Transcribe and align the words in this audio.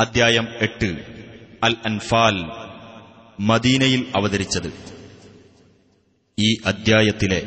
അദ്ധ്യായം 0.00 0.48
എട്ട്. 0.60 0.86
അൽ 1.62 1.76
അൻഫാൽ 1.86 2.34
മദീനയിൽ 3.40 4.12
അവതരിച്ചത്. 4.16 4.72
ഈ 6.38 6.56
അദ്ധ്യായത്തിലെ 6.66 7.38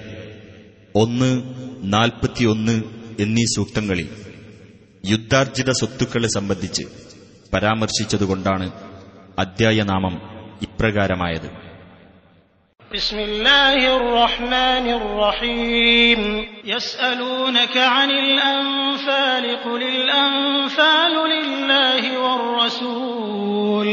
ഒന്ന് 0.95 1.41
നാൽപ്പത്തിയൊന്ന് 1.93 2.83
എന്നീ 3.19 3.43
സൂക്തങ്ങളിൽ 3.55 4.09
യുദ്ധാർജിത 5.05 5.69
സ്വത്തുക്കളെ 5.71 6.27
സംബന്ധിച്ച് 6.27 6.83
പരാമർശിച്ചതുകൊണ്ടാണ് 7.53 8.71
അദ്ധ്യായനാമം 9.39 10.15
ഇപ്രകാരമായത്. 10.61 11.68
بسم 12.90 13.18
الله 13.20 13.96
الرحمن 13.96 14.86
الرحيم 14.90 16.20
يسألونك 16.64 17.76
عن 17.76 18.10
الأنفال 18.24 19.44
قل 19.66 19.82
الأنفال 19.84 21.14
لله 21.34 22.02
والرسول 22.24 23.88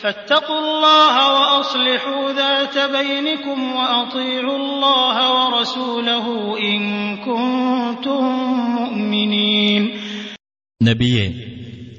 فاتقوا 0.00 0.58
الله 0.58 1.14
وأصلحوا 1.34 2.32
ذات 2.32 2.76
بينكم 2.90 3.58
وأطيعوا 3.74 4.56
الله 4.56 5.16
ورسوله 5.36 6.26
إن 6.62 6.80
كنتم 7.18 8.22
مؤمنين 8.78 9.82
നബിയെ 10.80 11.24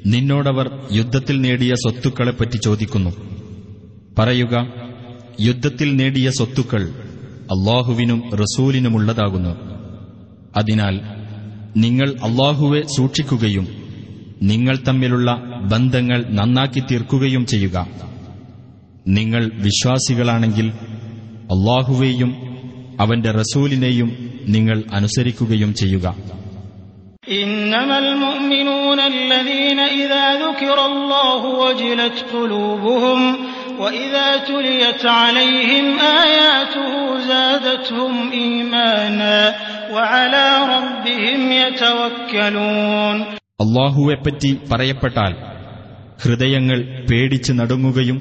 നിന്നോടവർ 0.05 0.67
യുദ്ധത്തിൽ 0.91 1.35
നേടിയ 1.41 1.73
സ്വത്തുക്കളെപ്പറ്റി 1.75 2.57
ചോദിക്കുന്നു 2.57 3.11
പറയുക 4.19 4.55
യുദ്ധത്തിൽ 5.39 5.89
നേടിയ 5.99 6.29
സ്വത്തുക്കൾ 6.37 6.83
അള്ളാഹുവിനും 7.55 8.19
റസൂലിനുമുള്ളതാകുന്നു 8.41 9.53
അതിനാൽ 10.57 10.95
നിങ്ങൾ 11.77 12.09
അള്ളാഹുവെ 12.27 12.81
സൂക്ഷിക്കുകയും 12.95 13.65
നിങ്ങൾ 14.49 14.75
തമ്മിലുള്ള 14.87 15.29
ബന്ധങ്ങൾ 15.73 16.19
നന്നാക്കി 16.37 16.81
തീർക്കുകയും 16.89 17.43
ചെയ്യുക 17.45 17.77
നിങ്ങൾ 19.17 19.43
വിശ്വാസികളാണെങ്കിൽ 19.65 20.67
അള്ളാഹുവേയും 21.55 22.31
അവന്റെ 23.03 23.31
റസൂലിനെയും 23.41 24.09
നിങ്ങൾ 24.55 24.77
അനുസരിക്കുകയും 24.97 25.71
ചെയ്യുക 25.81 26.07
إنما 27.39 27.95
المؤمنون 27.99 28.99
الذين 29.09 29.79
إذا 29.97 30.25
ذكر 30.39 30.77
الله 30.85 31.41
وجلت 31.61 32.17
قلوبهم 32.33 33.19
وإذا 33.79 34.27
تليت 34.43 35.03
عليهم 35.17 35.87
آياته 36.23 36.91
زادتهم 37.29 38.13
إيمانا 38.33 39.39
وعلى 39.91 40.45
ربهم 40.69 41.41
يتوكلون 41.61 43.17
അള്ളാഹുവെപ്പറ്റി 43.63 44.49
പറയപ്പെട്ടാൽ 44.71 45.31
ഹൃദയങ്ങൾ 46.21 46.77
പേടിച്ച് 47.09 47.51
നടുങ്ങുകയും 47.53 48.17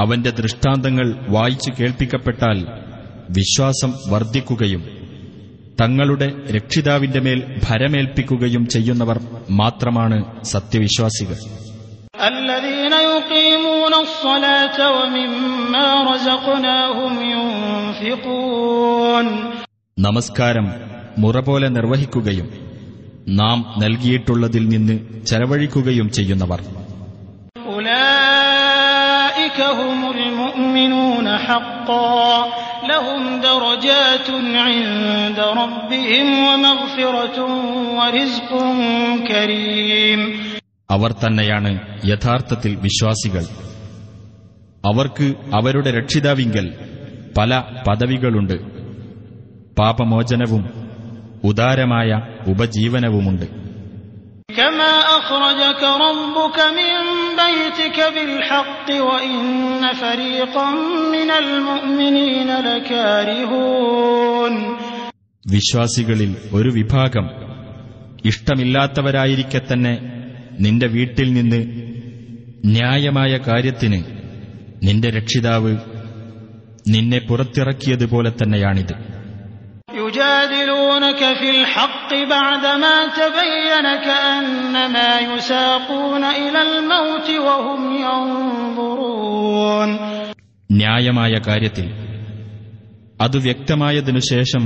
അവന്റെ 0.00 0.30
ദൃഷ്ടാന്തങ്ങൾ 0.38 1.06
വായിച്ചു 1.34 1.70
കേൾപ്പിക്കപ്പെട്ടാൽ 1.78 2.58
വിശ്വാസം 3.36 3.90
വർദ്ധിക്കുകയും 4.12 4.82
തങ്ങളുടെ 5.80 6.26
രക്ഷിതാവിന്റെ 6.56 7.20
മേൽ 7.26 7.38
ഭരമേൽപ്പിക്കുകയും 7.66 8.64
ചെയ്യുന്നവർ 8.74 9.18
മാത്രമാണ് 9.60 10.18
സത്യവിശ്വാസികൾ 10.52 11.38
الذين 12.20 12.73
يقيمون 13.24 13.92
الصلاة 13.96 14.78
ومما 14.92 15.86
رزقناهم 16.04 17.12
ينفقون 17.34 19.26
നമസ്കാരം 19.96 20.66
മുറ 21.18 21.36
പോലെ 21.40 21.68
നിർവഹിക്കുകയും 21.68 22.46
നാം 23.40 23.58
നൽകിയിട്ടുള്ളതിൽ 23.82 24.64
നിന്ന് 24.72 24.94
ചെലവഴിക്കുകയും 25.28 26.06
ചെയ്യുന്നവർ 26.16 26.60
അവർ 40.89 41.11
തന്നെയാണ് 41.11 41.99
യഥാർത്ഥത്തിൽ 42.05 42.75
വിശ്വാസികൾ. 42.75 43.43
അവർക്ക് 44.85 45.33
അവരുടെ 45.53 45.91
രക്ഷിതാവിങ്കൽ 45.91 46.73
പല 47.37 47.63
പദവികളുണ്ട്. 47.87 48.53
പാപമോചനവും 49.75 50.69
ഉദാരമായ 51.43 52.21
ഉപജീവനവുമുണ്ട്. 52.47 53.45
വിശ്വാസികളിൽ 65.47 66.35
ഒരു 66.53 66.69
വിഭാഗം 66.69 67.29
ഇഷ്ടമില്ലാത്തവരായിരിക്കെ 68.25 69.61
തന്നെ 69.73 70.14
നിന്റെ 70.58 70.86
വീട്ടിൽ 70.94 71.28
നിന്ന് 71.32 71.60
ന്യായമായ 72.70 73.32
കാര്യത്തിന് 73.46 74.00
നിന്റെ 74.82 75.08
രക്ഷിതാവ് 75.18 75.72
നിന്നെ 76.86 77.20
പുറത്തിറക്കിയതുപോലെ 77.28 78.30
തന്നെയാണിത് 78.34 78.94
يجادلونك 80.00 81.22
في 81.34 81.48
الحق 81.52 82.10
بعدما 82.28 82.96
تبين 83.14 83.86
كأنما 84.00 85.10
يساقون 85.26 86.24
إلى 86.36 86.60
الموت 86.68 87.28
وهم 87.40 87.80
ينظرون 88.04 89.90
ന്യായമായ 90.70 91.34
കാര്യത്തിൽ 91.48 91.86
അത് 93.20 93.36
വ്യക്തമായതിനു 93.46 94.20
ശേഷം 94.30 94.64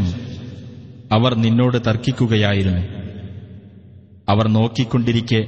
അവർ 1.12 1.32
നിന്നോട് 1.44 1.78
തർക്കിക്കുകയായിരുന്നു 1.86 2.82
അവർ 4.28 4.44
നോക്കിക്കൊണ്ടിരിക്കെ 4.56 5.41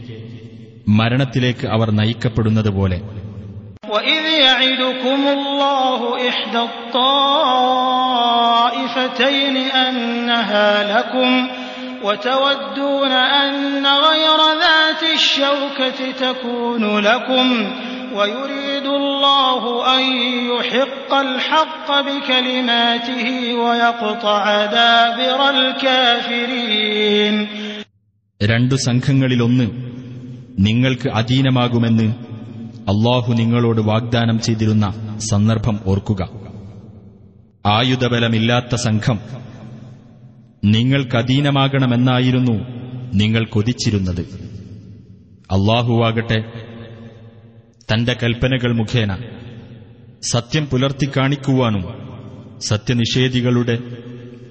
മരണത്തിലേക്ക് 0.89 1.67
അവർ 1.67 1.89
നയിക്കപ്പെടുന്നതുപോലെ 1.91 2.99
وإذ 3.95 4.25
يعدكم 4.47 5.21
الله 5.29 6.01
إحدى 6.31 6.63
الطائفتين 8.27 9.57
أنها 9.57 10.71
لكم 10.95 11.31
وتودون 12.03 13.13
أن 13.43 13.87
غير 14.07 14.41
ذات 14.61 15.03
الشوكة 15.15 16.01
تكون 16.21 16.99
لكم 17.01 17.47
ويريد 18.15 18.87
الله 19.01 19.63
أن 19.97 20.03
يحق 20.53 21.11
الحق 21.27 21.89
بكلماته 22.01 23.27
ويقطع 23.57 24.45
دابر 24.77 25.41
الكافرين 25.51 27.35
രണ്ടു 28.43 28.77
സംഘങ്ങളിലൊന്ന് 28.87 29.67
നിങ്ങൾക്ക് 30.62 31.10
അധീനമാകുമെന്ന് 31.10 32.04
അള്ളാഹു 32.82 33.34
നിങ്ങളോട് 33.34 33.82
വാഗ്ദാനം 33.82 34.42
ചെയ്തിരുന്ന 34.42 35.18
സന്ദർഭം 35.32 35.80
ഓർക്കുക. 35.86 36.30
ആയുധബലമില്ലാത്ത 37.66 38.76
സംഘം 38.76 39.20
നിങ്ങൾക്കധീനമാകണമെന്നായിരുന്നു 40.66 42.54
നിങ്ങൾ 43.14 43.46
കൊതിച്ചിരുന്നത്. 43.46 44.22
അള്ളാഹുവാകട്ടെ 45.52 46.44
തന്റെ 47.94 48.16
കൽപ്പനകൾ 48.24 48.76
മുഖേന 48.76 49.18
സത്യം 50.32 50.66
പുലർത്തി 50.66 51.10
കാണിക്കുവാനും 51.18 51.84
സത്യനിഷേധികളുടെ 52.60 53.80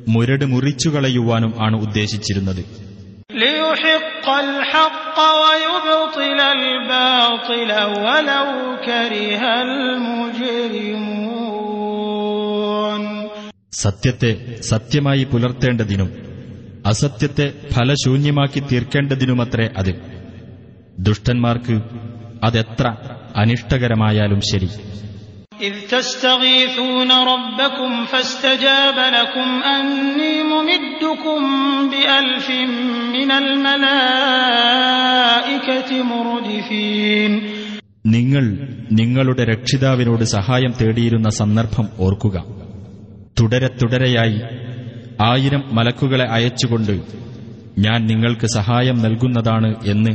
മുരട് 0.08 0.44
മുറിച്ചുകളയുവാനും 0.44 1.54
ആണ് 1.62 1.76
ഉദ്ദേശിച്ചിരുന്നത്. 1.80 2.64
ലിയുഹിഖ്ഖൽ 3.32 4.62
ഹഖ് 4.70 4.99
الحق 5.09 5.17
ويبطل 5.41 6.39
الباطل 6.57 7.71
ولو 7.97 8.47
كره 8.85 9.41
المجرمون 11.95 13.03
സത്യത്തെ 13.85 14.31
സത്യമായി 14.71 15.23
പുലർത്തേണ്ടതിനും 15.31 16.09
അസത്യത്തെ 16.85 17.47
ഫലശൂന്യമാക്കി 17.73 18.61
തീർക്കേണ്ടതിനുമത്രേ 18.69 19.65
അത് 19.79 19.91
ദുഷ്ടന്മാർക്ക് 20.99 21.75
അതെത്ര 22.43 22.85
അനിഷ്ടകരമായാലും 23.41 24.41
ശരി 24.49 24.69
إذ 25.61 25.73
تستغيثون 25.89 27.11
ربكم 27.23 28.05
فاستجاب 28.05 28.97
لكم 29.09 29.49
أني 29.71 30.33
ممدكم 30.45 31.41
بألف 31.89 32.47
من 33.13 33.29
الملائكة 34.55 35.89
مردفين 36.05 37.33
നിങ്ങൾ 38.07 38.45
നിങ്ങളുടെ 38.91 39.43
രക്ഷിതാവിനോട് 39.49 40.23
സഹായം 40.33 40.73
തേടിയിരുന്ന 40.79 41.29
സന്ദർഭം 41.37 41.85
ഓർക്കുക 41.99 42.35
തുടരെ 43.39 43.69
തുടരെയായി 43.79 44.39
ആയിരം 45.25 45.63
മലക്കുകളെ 45.71 46.25
അയച്ചുകൊണ്ട് 46.35 46.93
ഞാൻ 47.85 47.99
നിങ്ങൾക്ക് 48.11 48.47
സഹായം 48.57 48.97
നൽകുന്നതാണ് 49.05 49.71
എന്ന് 49.93 50.13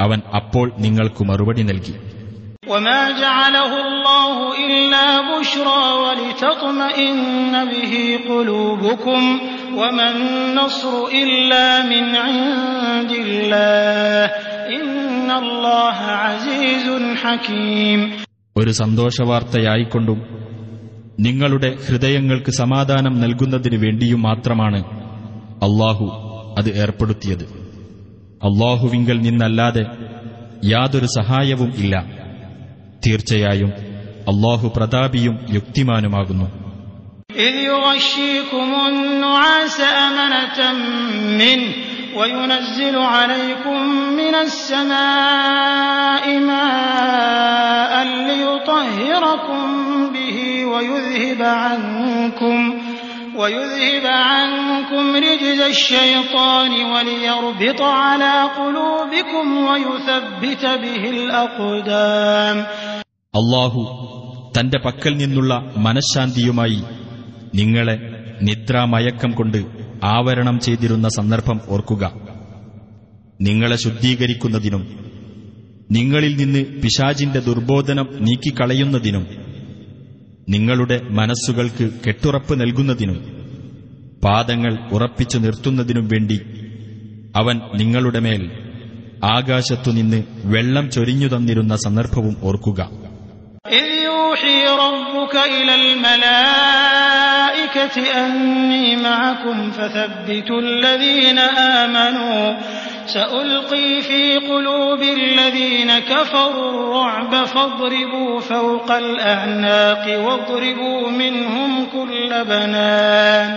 അവൻ 0.00 0.18
അപ്പോൾ 0.38 0.66
നിങ്ങൾക്കു 0.84 1.22
മറുപടി 1.24 1.62
നൽകി 1.62 1.94
وما 2.64 3.02
جعله 3.14 3.72
الله 3.82 4.36
إلا 4.60 5.06
بشرى 5.30 5.82
ولتطمئن 6.02 7.14
به 7.66 7.94
قلوبكم 8.28 9.22
وما 9.74 10.06
النصر 10.10 10.92
إلا 11.14 11.66
من 11.84 12.04
عند 12.18 13.12
الله 13.20 14.24
إن 14.72 15.28
الله 15.32 15.96
عزيز 16.24 16.86
حكيم 17.22 18.00
ഒരു 18.56 18.72
സന്തോഷവാർത്തയായിക്കൊണ്ടും 18.82 20.18
നിങ്ങളുടെ 21.26 21.70
ഹൃദയങ്ങൾക്ക് 21.86 22.52
സമാധാനം 22.62 23.14
നൽകുന്നതിനു 23.20 23.78
വേണ്ടിയും 23.84 24.20
മാത്രമാണ് 24.28 24.80
അള്ളാഹു 25.66 26.06
അത് 26.58 26.70
ഏർപ്പെടുത്തിയത് 26.82 27.46
അള്ളാഹുവിങ്കൽ 28.48 29.18
നിന്നല്ലാതെ 29.26 29.84
യാതൊരു 30.72 31.08
സഹായവും 31.18 31.70
ഇല്ല 31.82 31.94
തീർച്ചയായും 33.06 33.70
അള്ളാഹു 34.32 34.66
പ്രതാപിയും 34.76 35.36
യുക്തിമാനുമാകുന്നു 35.56 36.48
إذ 37.46 37.54
يغشيكم 37.64 38.68
النعاس 38.88 39.78
أمنة 40.06 40.58
منه 41.40 41.68
وينزل 42.16 42.96
عليكم 43.14 43.80
من 44.20 44.34
السماء 44.36 46.24
ماء 46.50 47.92
ليطهركم 48.28 49.62
به 50.12 50.38
ويذهب 50.66 51.42
عنكم 51.42 52.58
ويذهب 53.36 54.06
عنكم 54.06 55.16
رجز 55.18 55.60
الشيطان 55.64 56.72
وليربط 56.84 57.80
على 58.00 58.42
قلوبكم 58.58 59.46
ويثبت 59.58 60.64
به 60.82 61.02
الأقدام 61.10 62.56
അള്ളാഹു 63.35 63.81
തന്റെ 64.59 64.79
പക്കൽ 64.85 65.17
നിന്നുള്ള 65.17 65.73
മനഃശാന്തിയുമായി 65.77 66.83
നിങ്ങളെ 67.55 67.95
നിദ്രാമയക്കം 68.41 69.31
കൊണ്ട് 69.31 69.57
ആവരണം 70.03 70.59
ചെയ്തിരുന്ന 70.59 71.07
സന്ദർഭം 71.07 71.61
ഓർക്കുക. 71.69 72.13
നിങ്ങളെ 73.41 73.75
ശുദ്ധീകരിക്കുന്നതിനും 73.75 74.83
നിങ്ങളിൽ 75.91 76.35
നിന്ന് 76.35 76.65
പിശാജിന്റെ 76.81 77.39
ദുർബോധനം 77.39 78.07
നീക്കിക്കളയുന്നതിനും 78.21 79.27
നിങ്ങളുടെ 80.49 81.01
മനസ്സുകൾക്ക് 81.09 81.89
കെട്ടുറപ്പ് 82.07 82.61
നൽകുന്നതിനും 82.61 83.17
പാദങ്ങൾ 84.23 84.89
ഉറപ്പിച്ചു 84.93 85.37
നിർത്തുന്നതിനും 85.37 86.07
വേണ്ടി 86.07 86.39
അവൻ 87.35 87.61
നിങ്ങളുടെ 87.77 88.19
മേൽ 88.19 88.51
ആകാശത്തുനിന്ന് 89.23 90.23
വെള്ളം 90.45 90.91
ചൊരിഞ്ഞു 90.91 91.27
തന്നിരുന്ന 91.27 91.75
സന്ദർഭവും 91.75 92.35
ഓർക്കുക. 92.43 93.02
ربك 95.32 95.34
إلى 95.36 95.74
الملائكة 95.76 97.06
أني 98.16 98.96
معكم 98.98 99.70
فثبتوا 99.70 100.60
الذين 100.60 101.38
آمنوا 101.78 102.42
سألقي 103.08 104.00
في 104.00 104.22
قلوب 104.38 105.02
الذين 105.02 105.98
كفروا 106.00 106.70
الرعب 106.72 107.44
فاضربوا 107.46 108.40
فوق 108.42 108.90
الأعناق 108.94 110.04
واضربوا 110.18 111.00
منهم 111.12 111.70
كل 111.88 112.30
بنان 112.44 113.50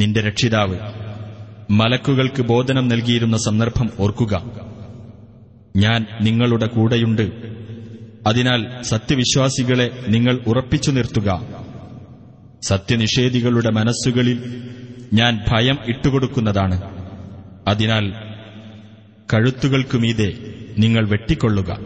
നിന്റെ 0.00 0.20
രക്ഷിതാവ് 0.20 0.76
മലക്കുകൾക്ക് 1.70 2.42
ബോധനം 2.44 2.84
നൽകിയിരുന്ന 2.92 3.36
സന്ദർഭം 3.44 3.88
ഓർക്കുക 3.98 4.34
ഞാൻ 5.74 6.00
നിങ്ങളുടെ 6.20 6.66
കൂടെയുണ്ട് 6.66 7.24
അതിനാൽ 8.27 8.81
സത്യവിശ്വാസികളെ 8.81 10.05
നിങ്ങൾ 10.07 10.39
ഉറപ്പിച്ചു 10.47 10.91
നിർത്തുക. 10.91 11.41
സത്യനിഷേധികളുടെ 12.67 13.69
മനസ്സുകളിൽ 13.69 14.63
ഞാൻ 15.13 15.45
ഭയം 15.47 15.77
ഇട്ടുകൊടുക്കുന്നതാണ്. 15.85 16.81
അതിനാൽ 17.67 18.11
കഴുത്തുകൾക്കുമീതെ 19.33 20.33
നിങ്ങൾ 20.77 21.09
വെട്ടിക്കൊള്ളുക. 21.09 21.79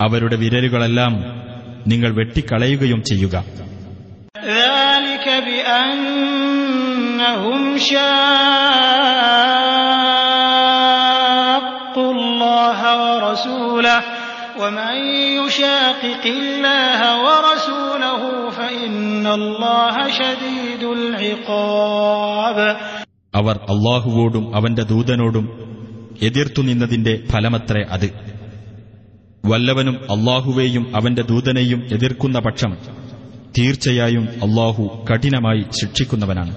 അവരുടെ 0.00 0.36
വിരലുകളെല്ലാം 0.36 1.24
നിങ്ങൾ 1.86 2.14
വെട്ടിക്കളയുകയും 2.14 3.02
ചെയ്യുക. 3.02 3.44
ഹുംഷൂല 13.28 14.17
ومن 14.57 14.95
يشاقق 15.37 16.23
الله 16.35 16.99
ورسوله 17.25 18.21
فإن 18.51 18.93
الله 19.31 19.95
شديد 20.13 20.83
العقاب 20.95 22.57
അവർ 23.33 23.55
അള്ളാഹുവോടും 23.73 24.43
അവന്റെ 24.57 24.83
ദൂതനോടും 24.91 25.45
എതിർത്തു 26.21 26.61
നിന്നതിന്റെ 26.61 27.13
ഫലമത്രേ 27.31 27.81
അത് 27.93 28.07
വല്ലവനും 29.43 29.95
അള്ളാഹുവേയും 30.13 30.83
അവന്റെ 30.97 31.23
ദൂതനെയും 31.31 31.79
എതിർക്കുന്ന 31.95 32.37
പക്ഷം 32.39 32.71
തീർച്ചയായും 33.57 34.25
അള്ളാഹു 34.45 34.83
കഠിനമായി 35.09 35.63
ശിക്ഷിക്കുന്നവനാണ് 35.79 36.53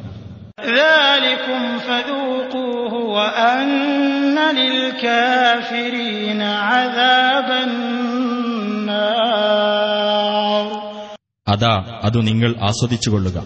അതാ 11.46 11.74
അതു 12.04 12.20
നിങ്ങൾ 12.22 12.50
ആസ്വദിച്ചുകൊള്ളുക 12.68 13.38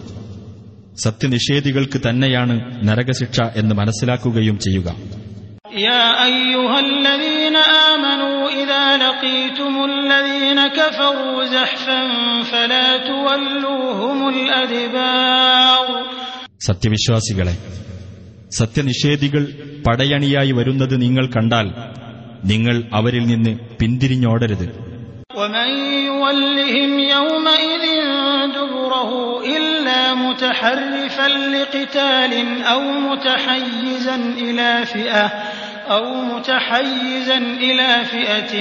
സത്യനിഷേധികൾക്ക് 1.03 1.99
തന്നെയാണ് 2.05 2.55
നരകശിക്ഷ 2.87 3.39
എന്ന് 3.55 3.75
മനസ്സിലാക്കുകയും 3.75 4.57
ചെയ്യുക 4.65 4.89
يا 5.83 6.03
أيها 6.25 6.77
الذين 6.87 7.55
آمنوا 7.87 8.39
إذا 8.61 8.85
لقيتم 8.97 9.73
الذين 9.85 10.59
كفروا 10.69 11.37
زحفا 11.47 12.01
فلا 12.43 12.87
تولوهم 13.03 14.19
الأدبار 14.29 15.85
സത്യവിശ്വാസികളെ 16.61 17.55
സത്യനിഷേധികൾ 18.53 19.43
പടയണിയായി 19.85 20.51
വരുന്നത് 20.51 20.95
നിങ്ങൾ 21.01 21.25
കണ്ടാൽ 21.35 21.67
നിങ്ങൾ 22.43 22.75
അവരിൽ 22.93 23.25
നിന്ന് 23.25 23.53
പിന്തിരിഞ്ഞോടരുത് 23.79 24.67
ومن 25.39 25.69
يولهم 26.11 26.91
يومئذ 27.09 27.85
دبره 28.55 29.11
إلا 29.57 30.01
متحرفا 30.15 31.27
لقتال 31.55 32.33
أو 32.65 32.81
متحيزا 33.01 34.15
إلى 34.37 34.69
فئة 34.85 35.25
أو 35.89 36.05
متحيزا 36.23 37.37
إلى 37.59 37.89
فئة 38.05 38.53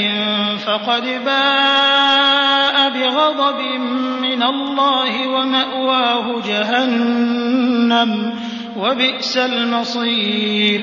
فقد 0.59 1.04
باء 1.26 2.76
بغضب 2.90 3.61
من 4.23 4.42
الله 4.45 5.12
ومأواه 5.28 6.26
جهنم 6.42 8.11
وبئس 8.76 9.37
المصير 9.50 10.80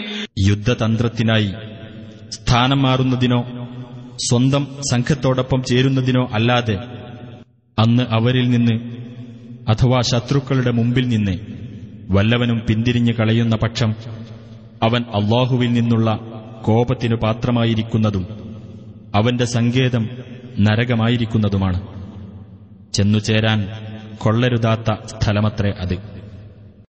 യുദ്ധതന്ത്രത്തിനായി 0.48 1.52
സ്ഥാനം 2.30 2.82
മാറുന്നതിനോ 2.82 3.44
സ്വന്തം 4.28 4.66
സംഘത്തോടൊപ്പം 4.92 5.62
ചേരുന്നതിനോ 5.62 6.30
അല്ലാതെ 6.32 6.78
അന്ന് 7.78 8.02
അവരിൽ 8.10 8.50
നിന്ന് 8.50 8.74
അഥവാ 9.68 10.00
ശത്രുക്കളുടെ 10.00 10.70
മുമ്പിൽ 10.70 11.08
നിന്ന് 11.08 11.38
വല്ലവനും 12.10 12.62
പിന്തിരിഞ്ഞു 12.68 13.12
കളയുന്ന 13.12 13.56
പക്ഷം 13.56 13.94
അവൻ 14.82 15.02
അള്ളാഹുവിൽ 15.02 15.72
നിന്നുള്ള 15.72 16.20
കോപത്തിനു 16.62 17.16
പാത്രമായിരിക്കുന്നതും 17.16 18.26
അവന്റെ 19.14 19.44
സങ്കേതം 19.44 20.08
നരകമായിരിക്കുന്നതുമാണ്. 20.60 21.80
ചെന്നുചേരാൻ 22.92 23.68
കൊള്ളരുതാത്ത 24.18 24.94
സ്ഥലമത്രേ 25.06 25.70
അത്. 25.70 26.21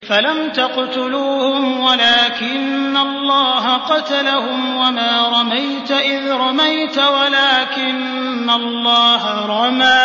فلم 0.02 0.52
تقتلوهم 0.52 1.80
ولكن 1.80 2.97
الله 2.99 3.76
قتلهم 3.76 4.76
وما 4.76 5.12
رميت 5.28 5.90
إذ 5.90 6.32
رميت 6.35 6.99
ولكن 6.99 8.50
الله 8.50 9.23
رمى 9.47 10.02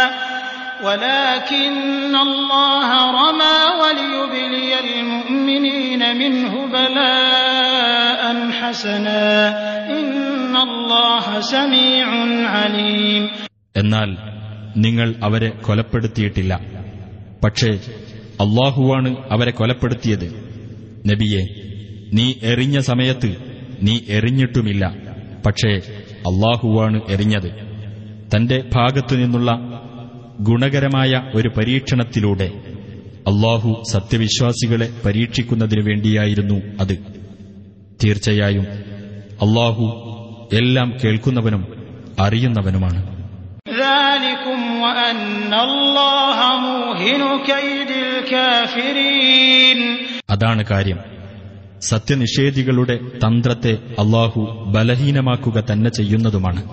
ولكن 0.84 2.16
الله 2.18 2.90
رمى 3.12 3.58
وليبلي 3.82 4.72
المؤمنين 4.80 6.02
منه 6.18 6.54
بلاء 6.68 8.22
حسنا 8.52 9.26
إن 9.90 10.56
الله 10.58 11.26
سميع 11.54 12.08
عليم 12.48 13.24
എന്നാൽ 13.82 14.10
നിങ്ങൾ 14.78 15.10
അവരെ 15.24 15.50
കൊലപ്പെടുത്തിയിട്ടില്ല 15.62 16.54
പക്ഷേ 17.44 17.72
അള്ളാഹുവാണ് 18.41 19.17
അവരെ 19.31 19.51
കൊലപ്പെടുത്തിയത്. 19.51 20.25
നബിയെ 21.07 21.47
നീ 22.13 22.35
എറിഞ്ഞ 22.43 22.81
സമയത്ത് 22.81 23.37
നീ 23.83 23.99
എറിഞ്ഞിട്ടുമില്ല. 24.09 24.93
പക്ഷേ 25.47 25.71
അള്ളാഹുവാണ് 26.11 27.01
എറിഞ്ഞത്. 27.09 27.69
തന്റെ 28.37 28.65
ഭാഗത്തുനിന്നുള്ള 28.75 29.53
ഗുണകരമായ 30.41 31.23
ഒരു 31.35 31.49
പരീക്ഷണത്തിലൂടെ 31.49 32.51
അള്ളാഹു 33.27 33.83
സത്യവിശ്വാസികളെ 33.93 34.93
പരീക്ഷിക്കുന്നതിനു 35.05 35.81
വേണ്ടിയായിരുന്നു 35.81 36.55
അത്. 36.81 36.99
തീർച്ചയായും 38.05 38.67
അള്ളാഹു 39.43 39.85
എല്ലാം 40.53 40.97
കേൾക്കുന്നവനും 41.05 41.67
അറിയുന്നവനുമാണ്. 42.21 43.19
അതാണ് 50.30 50.64
കാര്യം 50.66 51.00
സത്യനിഷേധികളുടെ 51.82 52.96
തന്ത്രത്തെ 53.24 53.74
അള്ളാഹു 54.00 54.42
ബലഹീനമാക്കുക 54.76 55.58
തന്നെ 55.70 55.90
ചെയ്യുന്നതുമാണ് 55.92 56.64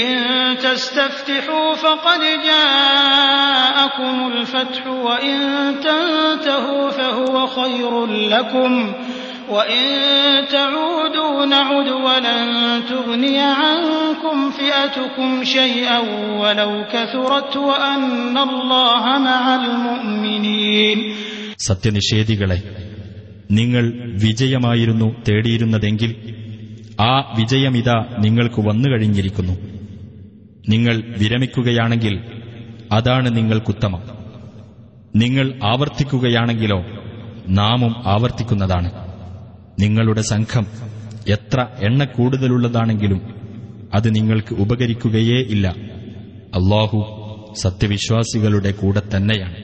إن 0.00 0.10
تستفتحوا 0.58 1.68
فقد 1.76 2.20
جاءكم 2.50 4.16
الفتح 4.32 4.82
وإن 5.06 5.36
تنتهوا 5.80 6.90
فهو 6.90 7.34
خير 7.48 7.92
لكم 8.34 8.72
وإن 9.48 9.82
تعودوا 10.48 11.46
نعد 11.46 11.88
ولن 12.06 12.42
تغني 12.84 13.38
عنكم 13.60 14.36
فئتكم 14.50 15.28
شيئا 15.46 15.98
ولو 16.40 16.84
كثرت 16.84 17.54
وأن 17.58 18.04
الله 18.40 19.04
مع 19.20 19.42
المؤمنين 19.56 20.98
സത്യനിഷേധികളെ 21.68 22.58
നിങ്ങൾ 23.50 23.84
വിജയമായിരുന്നു 24.24 25.08
തേടിയിരുന്നതെങ്കിൽ 25.26 26.10
ആ 27.02 27.12
വിജയമിതാ 27.38 27.96
നിങ്ങൾക്ക് 28.18 28.60
വന്നു 28.60 28.88
കഴിഞ്ഞിരിക്കുന്നു 28.88 29.54
നിങ്ങൾ 30.64 30.94
വിരമിക്കുകയാണെങ്കിൽ 31.18 32.14
അതാണ് 32.90 33.28
നിങ്ങൾക്കുത്തമം 33.36 34.02
നിങ്ങൾ 35.14 35.46
ആവർത്തിക്കുകയാണെങ്കിലോ 35.64 36.78
നാമും 37.58 37.92
ആവർത്തിക്കുന്നതാണ് 38.06 38.90
നിങ്ങളുടെ 39.79 40.21
സംഘം 40.21 40.67
എത്ര 41.27 41.67
എണ്ണ 41.83 42.03
കൂടുതലുള്ളതാണെങ്കിലും 42.03 43.35
അത് 43.93 44.15
നിങ്ങൾക്ക് 44.15 44.53
ഉപകരിക്കുകയേ 44.53 45.41
ഇല്ല. 45.41 45.67
അള്ളാഹു 46.55 47.21
സത്യവിശ്വാസികളുടെ 47.57 48.71
കൂടെ 48.71 49.01
തന്നെയാണ്. 49.15 49.55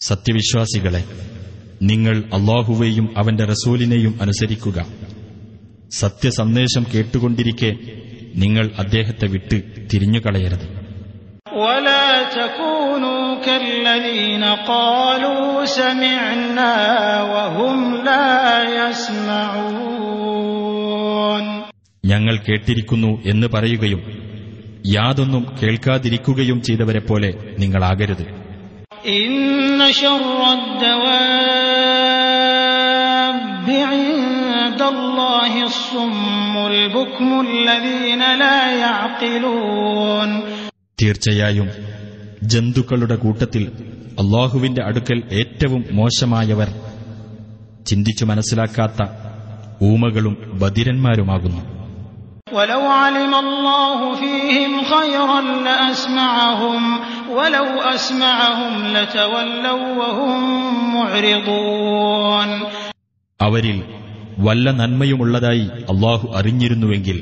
സത്യവിശ്വാസികളെ 0.00 1.04
നിങ്ങൾ 1.82 2.18
അള്ളാഹുവേയും 2.34 3.14
അവന്റെ 3.18 3.44
റസൂലിനെയും 3.44 4.18
അനുസരിക്കുക. 4.22 5.05
സത്യസന്ദേശം 5.91 6.83
കേട്ടുകൊണ്ടിരിക്കെ 6.93 7.71
നിങ്ങൾ 8.35 8.65
അദ്ദേഹത്തെ 8.83 9.27
വിട്ട് 9.35 9.57
തിരിഞ്ഞുകളയരുത് 9.91 10.67
ولا 11.61 12.07
تكونوا 12.31 13.23
كالذين 13.41 14.43
قالوا 14.67 15.45
سمعنا 15.77 16.73
وهم 17.33 17.77
لا 18.01 18.31
يسمعون 20.11 21.45
ഞങ്ങൾ 22.03 22.35
കേട്ടിരിക്കുന്നു 22.47 23.11
എന്ന് 23.25 23.47
പറയുകയും 23.47 24.01
യാതൊന്നും 24.91 25.43
കേൾക്കാതിരിക്കുകയും 25.59 26.59
ചെയ്തവരെ 26.61 27.01
പോലെ 27.01 27.29
നിങ്ങളാകരുത് 27.61 28.25
إن 29.17 29.33
തീർച്ചയായും 41.00 41.68
ജന്തുക്കളുടെ 42.42 43.16
കൂട്ടത്തിൽ 43.16 43.64
അള്ളാഹുവിന്റെ 44.20 44.82
അടുക്കൽ 44.84 45.22
ഏറ്റവും 45.32 45.84
മോശമായവർ 45.92 46.68
ചിന്തിച്ചു 47.86 48.24
മനസ്സിലാക്കാത്ത 48.24 49.02
ഊമകളും 49.82 50.36
ബദിരന്മാരുമാകുന്നു 50.54 51.62
അവരിൽ 63.40 63.78
വല്ല 64.37 64.71
നന്മയുമുള്ളതായി 64.79 65.63
അള്ളാഹു 65.91 66.25
അറിഞ്ഞിരുന്നുവെങ്കിൽ 66.33 67.17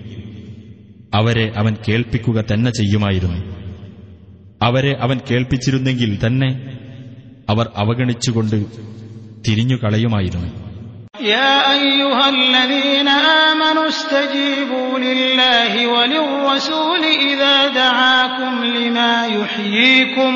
അവരെ 1.13 1.45
അവൻ 1.55 1.73
കേൾപ്പിക്കുക 1.85 2.39
തന്നെ 2.49 2.71
ചെയ്യുമായിരുന്നു 2.71 3.39
അവരെ 4.61 4.93
അവൻ 5.01 5.17
കേൾപ്പിച്ചിരുന്നെങ്കിൽ 5.27 6.11
തന്നെ 6.23 6.49
അവർ 7.49 7.67
അവഗണിച്ചുകൊണ്ട് 7.83 8.57
തിരിഞ്ഞുകളയുമായിരുന്നു 9.45 10.49
يا 11.35 11.53
أيها 11.75 12.25
الذين 12.37 13.07
آمنوا 13.47 13.87
استجيبوا 13.87 14.91
لله 14.99 15.71
وللرسول 15.87 17.03
إذا 17.29 17.55
دعاكم 17.75 18.53
لما 18.75 19.13
يحييكم 19.33 20.33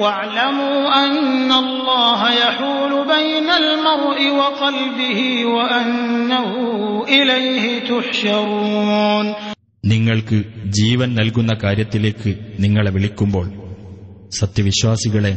واعلموا 0.00 0.76
أن 1.04 1.20
الله 1.56 2.20
يحول 2.40 2.92
بين 3.08 3.48
المرء 3.62 4.20
وقلبه 4.32 5.20
وأنه 5.46 6.48
إليه 7.10 7.64
تحشرون 7.86 9.26
നിങ്ങൾക്ക് 9.84 10.38
ജീവൻ 10.76 11.08
നൽകുന്ന 11.16 11.52
കാര്യത്തിലേക്ക് 11.62 12.30
നിങ്ങളെ 12.62 12.90
വിളിക്കുമ്പോൾ 12.94 13.46
സത്യവിശ്വാസികളെ 14.40 15.32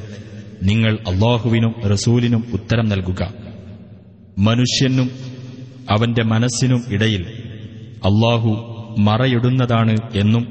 നിങ്ങൾ 0.61 0.93
അള്ളാഹുവിനും 1.11 1.73
റസൂലിനും 1.93 2.41
ഉത്തരം 2.57 2.85
നൽകുക 2.93 3.21
മനുഷ്യനും 4.39 5.09
അവന്റെ 5.89 6.23
മനസ്സിനും 6.25 6.81
ഇടയിൽ 6.95 7.23
അള്ളാഹു 8.03 8.51
മറയിടുന്നതാണ് 9.07 9.93
എന്നും 10.21 10.43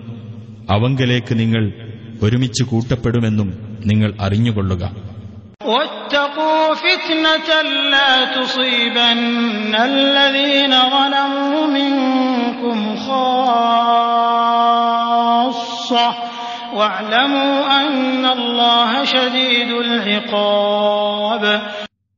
അവങ്കലേക്ക് 0.74 1.34
നിങ്ങൾ 1.42 1.64
ഒരുമിച്ച് 2.22 2.62
കൂട്ടപ്പെടുമെന്നും 2.64 3.48
നിങ്ങൾ 3.85 4.13
അറിഞ്ഞുകൊള്ളുക. 4.21 4.95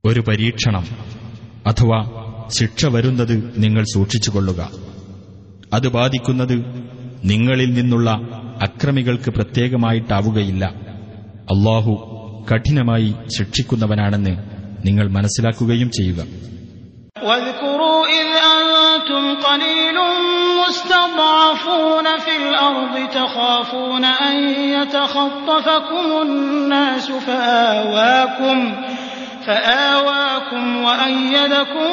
ഒരു 0.05 0.19
പരീക്ഷണം 0.19 0.84
അഥവാ 1.67 2.25
ശിക്ഷ 2.60 2.86
വരുന്നത് 2.86 3.53
നിങ്ങൾ 3.57 3.84
സൂക്ഷിച്ചുകൊള്ളുക. 3.84 4.69
അത് 5.74 5.88
ബാധിക്കുന്നത് 5.88 6.53
നിങ്ങളിൽ 7.24 7.74
നിന്നുള്ള 7.74 8.12
അക്രമികൾക്ക് 8.62 9.29
പ്രത്യേകമായിട്ടാവുകയില്ല. 9.29 10.85
അള്ളാഹു 11.47 11.93
കഠിനമായി 12.50 13.11
ശിക്ഷിക്കുന്നവനാണെന്ന് 13.37 14.35
നിങ്ങൾ 14.87 15.07
മനസ്സിലാക്കുകയും 15.09 15.90
ചെയ്യുക 15.90 16.21
واذكروا 17.23 18.00
إذ 18.11 18.29
أنتم 18.50 19.25
قليل 19.43 19.97
مستضعفون 20.62 22.07
في 22.19 22.35
الأرض 22.37 22.95
تخافون 23.11 24.05
أن 24.05 24.37
يتخطفكم 24.76 26.07
الناس 26.23 27.07
فآواكم 27.26 28.59
فآواكم 29.47 30.64
وأيدكم 30.79 31.90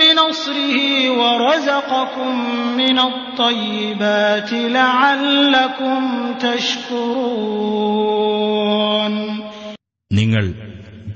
بنصره 0.00 0.76
ورزقكم 1.20 2.32
من 2.76 2.96
الطيبات 3.02 4.50
لعلكم 4.70 6.00
تشكرون 7.70 9.14
നിങ്ങൾ 10.10 10.44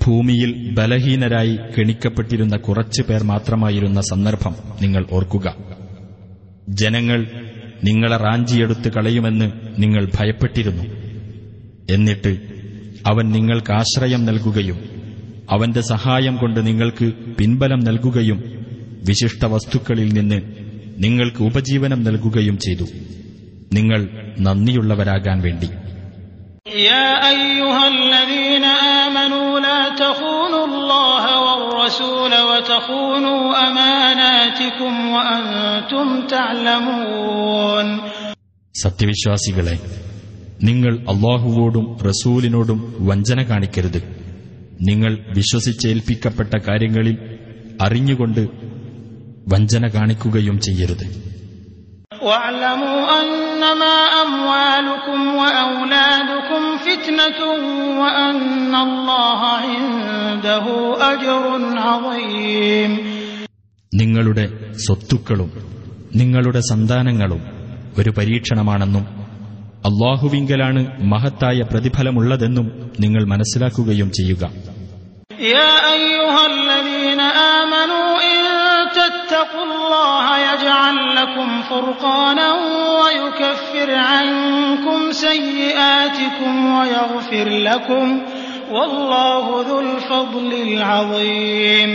ഭൂമിയിൽ 0.04 0.50
ബലഹീനരായി 0.78 1.54
കെണിക്കപ്പെട്ടിരുന്ന 1.74 2.54
കുറച്ചു 2.58 3.02
പേർ 3.02 3.20
മാത്രമായിരുന്ന 3.24 4.00
സന്ദർഭം 4.10 4.54
നിങ്ങൾ 4.80 5.02
ഓർക്കുക 5.16 5.46
ജനങ്ങൾ 6.74 7.20
നിങ്ങളെ 7.84 8.16
റാഞ്ചിയെടുത്ത് 8.18 8.88
കളയുമെന്ന് 8.88 9.46
നിങ്ങൾ 9.78 10.02
ഭയപ്പെട്ടിരുന്നു 10.14 10.84
എന്നിട്ട് 11.90 12.32
അവൻ 13.06 13.24
നിങ്ങൾക്ക് 13.30 13.72
ആശ്രയം 13.74 14.22
നൽകുകയും 14.28 14.78
അവന്റെ 15.49 15.81
സഹായം 15.81 16.37
കൊണ്ട് 16.37 16.67
നിങ്ങൾക്ക് 16.67 17.05
പിൻബലം 17.39 17.79
നൽകുകയും 17.79 18.43
വിശിഷ്ട 19.07 19.45
വസ്തുക്കളിൽ 19.45 20.13
നിന്ന് 20.13 20.41
നിങ്ങൾക്ക് 20.97 21.43
ഉപജീവനം 21.43 22.03
നൽകുകയും 22.03 22.57
ചെയ്തു. 22.57 22.83
നിങ്ങൾ 23.73 24.09
നന്ദിയുള്ളവരാകാൻ 24.39 25.41
വേണ്ടി. 25.41 25.69
സത്യവിശ്വാസികളെ 38.75 39.79
നിങ്ങൾ 40.63 40.99
അള്ളാഹുവോടും 40.99 41.97
റസൂലിനോടും 42.07 42.95
വഞ്ചന 42.99 43.41
കാണിക്കരുത്. 43.41 44.28
നിങ്ങൾ 44.81 45.17
വിശ്വസിച്ചേൽപ്പിക്കപ്പെട്ട 45.29 46.57
കാര്യങ്ങളിൽ 46.57 47.17
അറിഞ്ഞുകൊണ്ട് 47.81 48.41
വഞ്ചന 49.47 49.87
കാണിക്കുകയും 49.87 50.59
ചെയ്യരുത്. 50.59 51.05
നിങ്ങളുടെ 63.93 64.75
സ്വത്തുക്കളും 64.75 65.51
നിങ്ങളുടെ 66.15 66.59
സന്താനങ്ങളും 66.59 67.41
ഒരു 67.97 68.09
പരീക്ഷണമാണെന്നും 68.09 69.05
അള്ളാഹുവിങ്കലാണ് 69.85 71.03
മഹത്തായ 71.03 71.61
പ്രതിഫലമുള്ളതെന്നും 71.61 72.91
നിങ്ങൾ 72.99 73.25
മനസ്സിലാക്കുകയും 73.25 74.11
ചെയ്യുക. 74.11 74.68
يا 75.40 75.72
أيها 75.92 76.46
الذين 76.48 77.20
آمنوا 77.60 78.08
إن 78.24 78.42
تتقوا 78.90 79.64
الله 79.64 80.24
يجعل 80.44 80.96
لكم 81.16 81.62
فرقانا 81.62 82.48
ويكفر 83.00 83.88
عنكم 84.10 84.98
سيئاتكم 85.12 86.52
ويغفر 86.74 87.48
لكم 87.60 88.06
والله 88.70 89.44
ذو 89.62 89.80
الفضل 89.80 90.50
العظيم 90.62 91.90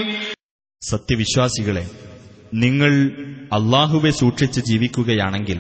സത്യവിശ്വാസികളെ 0.82 1.84
നിങ്ങൾ 2.64 2.94
അള്ളാഹുവെ 3.58 4.12
സൂക്ഷിച്ച് 4.20 4.62
ജീവിക്കുകയാണെങ്കിൽ 4.70 5.58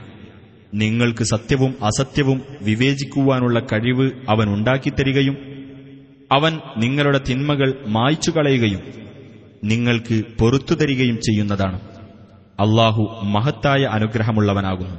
നിങ്ങൾക്ക് 0.74 1.24
സത്യവും 1.34 1.72
അസത്യവും 1.89 2.38
വിവേചിക്കുവാനുള്ള 2.68 3.58
കഴിവ് 3.72 4.06
അവൻ 4.34 4.48
ഉണ്ടാക്കിത്തരികയും 4.56 5.36
അവൻ 6.34 6.53
നിങ്ങളുടെ 6.77 7.20
തിന്മകൾ 7.27 7.70
മായ്ച്ചു 7.88 8.32
കളയുകയും 8.32 8.82
നിങ്ങൾക്ക് 9.63 10.18
പൊറത്തു 10.39 10.74
തരികയും 10.75 11.18
ചെയ്യുന്നതാണ് 11.27 11.79
അള്ളാഹു 12.60 13.03
മഹത്തായ 13.36 13.84
അനുഗ്രഹമുള്ളവനാകുന്നു 13.98 14.98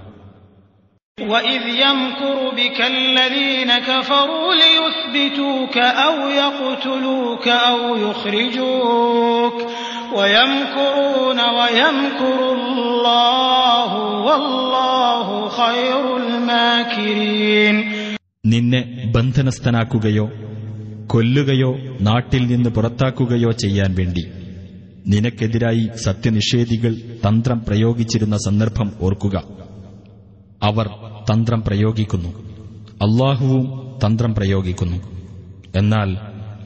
وإذ 1.18 1.62
يمكر 1.78 2.36
بك 2.52 2.78
الذين 2.96 3.70
كفروا 3.80 4.48
ليثبتوك 4.54 5.76
أو 6.06 6.16
يقتلوك 6.42 7.46
أو 7.68 7.80
يخرجوك 7.96 9.56
ويمكرون 10.12 11.38
ويمكر 11.50 12.38
الله 12.52 13.90
والله 14.26 15.28
خير 15.52 16.02
الماكرين 16.16 17.76
നിന്നെ 18.44 18.80
ബന്ധനസ്ഥനാക്കുകയോ 19.14 20.26
കൊല്ലുകയോ 21.07 21.77
നാട്ടിൽ 22.01 22.47
നിന്ന് 22.47 22.69
പുറത്താക്കുകയോ 22.69 23.51
ചെയ്യാൻ 23.51 23.95
വേണ്ടി. 23.95 24.21
നിനക്കെതിരായി 25.07 25.87
സത്യനിഷേധികൾ 25.95 26.95
തന്ത്രം 27.27 27.63
പ്രയോഗിച്ചിരുന്ന 27.67 28.37
സന്ദർഭം 28.37 28.91
ഓർക്കുക. 29.01 29.43
അവർ 30.63 30.87
തന്ത്രം 31.33 31.61
പ്രയോഗിക്കുന്നു. 31.61 32.29
അള്ളാഹുവും 33.01 33.91
തന്ത്രം 34.05 34.35
പ്രയോഗിക്കുന്നു. 34.35 34.97
എന്നാൽ 35.75 36.15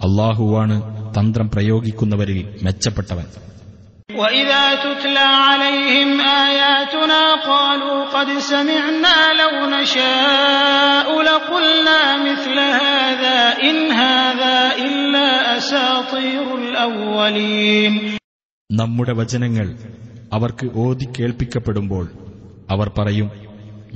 അള്ളാഹുവാണ് 0.03 0.81
തന്ത്രം 1.19 1.49
പ്രയോഗിക്കുന്നവരിൽ 1.49 2.49
മെച്ചപ്പെട്ടവൻ. 2.63 3.25
وإذا 4.10 4.64
تتلى 4.76 5.18
عليهم 5.42 6.10
آياتنا 6.20 7.22
قالوا 7.44 8.04
قد 8.06 8.28
سمعنا 8.40 9.16
لو 9.40 9.52
نشاء 9.70 11.06
لقلنا 11.22 12.00
مثل 12.24 12.56
هذا 12.80 13.38
إن 13.62 13.78
هذا 13.94 14.56
إلا 14.78 15.28
أساطير 15.58 16.46
الأولين 16.58 17.94
നമ്മുടെ 18.70 19.12
വചനങ്ങൾ 19.20 19.66
അവർക്ക് 20.32 20.66
ഓതി 20.76 21.06
കേൾപ്പിക്കപ്പെടുമ്പോൾ 21.16 22.06
അവർ 22.68 22.88
പറയും 22.98 23.28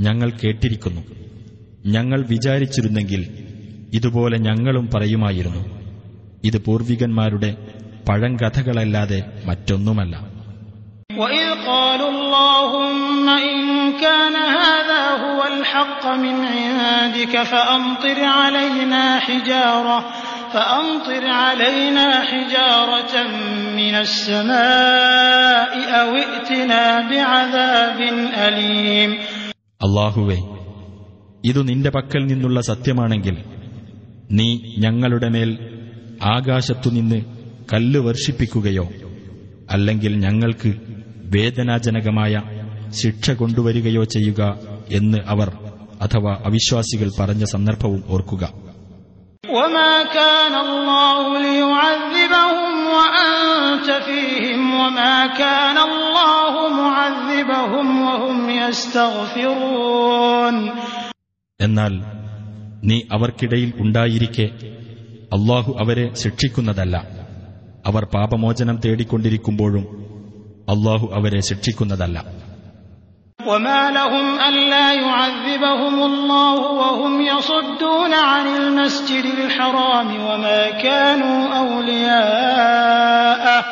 ഞങ്ങൾ 0.07 0.29
കേട്ടിരിക്കുന്നു 0.43 1.03
ഞങ്ങൾ 1.95 2.21
വിചാരിച്ചിരുന്നെങ്കിൽ 2.33 3.23
ഇതുപോലെ 3.97 4.37
ഞങ്ങളും 4.49 4.87
പറയുമായിരുന്നു 4.95 5.63
ഇത് 6.49 6.59
പൂർവികന്മാരുടെ 6.67 7.51
പഴങ്കഥകളല്ലാതെ 8.09 9.21
മറ്റൊന്നുമല്ല 9.49 10.15
وإذ 11.19 11.49
قالوا 11.67 12.11
اللهم 12.11 13.27
إن 13.49 13.59
كان 13.97 14.37
هذا 14.61 15.03
هو 15.25 15.41
الحق 15.47 16.05
من 16.17 16.37
عندك 16.49 17.35
فأمطر 17.45 18.19
علينا 18.37 19.05
حجارة 19.21 19.99
فأمطر 20.55 21.25
علينا 21.43 22.07
حجارة 22.23 23.15
من 23.77 23.95
السماء 23.97 25.73
أو 25.93 26.09
ائتنا 26.17 26.83
بعذاب 27.11 27.99
أليم 28.39 29.11
അള്ളാഹുവേ 29.81 30.39
ഇതു 31.45 31.61
നിന്റെ 31.63 31.91
പക്കൽ 31.91 32.23
നിന്നുള്ള 32.27 32.59
സത്യമാണെങ്കിൽ 32.63 33.37
നീ 34.31 34.49
ഞങ്ങളുടെ 34.79 35.29
മേൽ 35.29 35.51
ആകാശത്തുനിന്ന് 36.35 37.19
കല്ല് 37.72 38.00
വർഷിപ്പിക്കുകയോ 38.00 38.90
അല്ലെങ്കിൽ 39.72 40.20
ഞങ്ങൾക്ക് 40.20 40.74
വേദനാജനകമായ 41.24 42.42
ശിക്ഷ 42.90 43.32
കൊണ്ടുവരികയോ 43.32 44.04
ചെയ്യുക 44.04 44.60
എന്ന് 44.92 45.18
അവർ 45.28 45.52
അഥവാ 46.02 46.38
അവിശ്വാസികൾ 46.46 47.12
പറഞ്ഞ 47.20 47.44
സന്ദർഭവും 47.44 48.04
ഓർക്കുക. 48.08 48.64
എന്നാൽ 61.62 61.94
നീ 62.84 63.02
അവർക്കിടയിൽ 63.12 63.74
ഉണ്ടായിരിക്കെ 63.78 64.50
അള്ളാഹു 65.34 65.78
അവരെ 65.80 66.14
ശിക്ഷിക്കുന്നതല്ല. 66.14 67.13
അവർ 67.89 68.05
പാപമോചനം 68.15 68.77
തേടിക്കൊണ്ടിരിക്കുമ്പോഴും 68.85 69.85
അള്ളാഹു 70.69 71.07
അവരെ 71.19 71.41
ശിക്ഷിക്കുന്നതല്ല 71.49 72.19
وما 73.41 73.91
لهم 73.91 74.39
ألا 74.41 74.95
يعذبهم 74.95 76.03
الله 76.03 76.73
وهم 76.73 77.23
يصدون 77.23 78.13
عن 78.31 78.47
المسجد 78.57 79.25
الحرام 79.39 80.21
وما 80.21 80.71
كانوا 80.79 81.55
أولياءه 81.61 83.65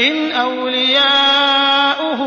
إن 0.00 0.32
أولياؤه 0.46 2.20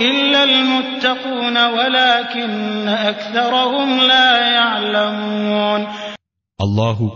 إلا 0.00 0.44
المتقون 0.44 1.66
ولكن 1.68 2.88
أكثرهم 3.10 4.02
لا 4.02 4.50
يعلمون 4.50 5.80
അള്ളാഹു 6.60 7.06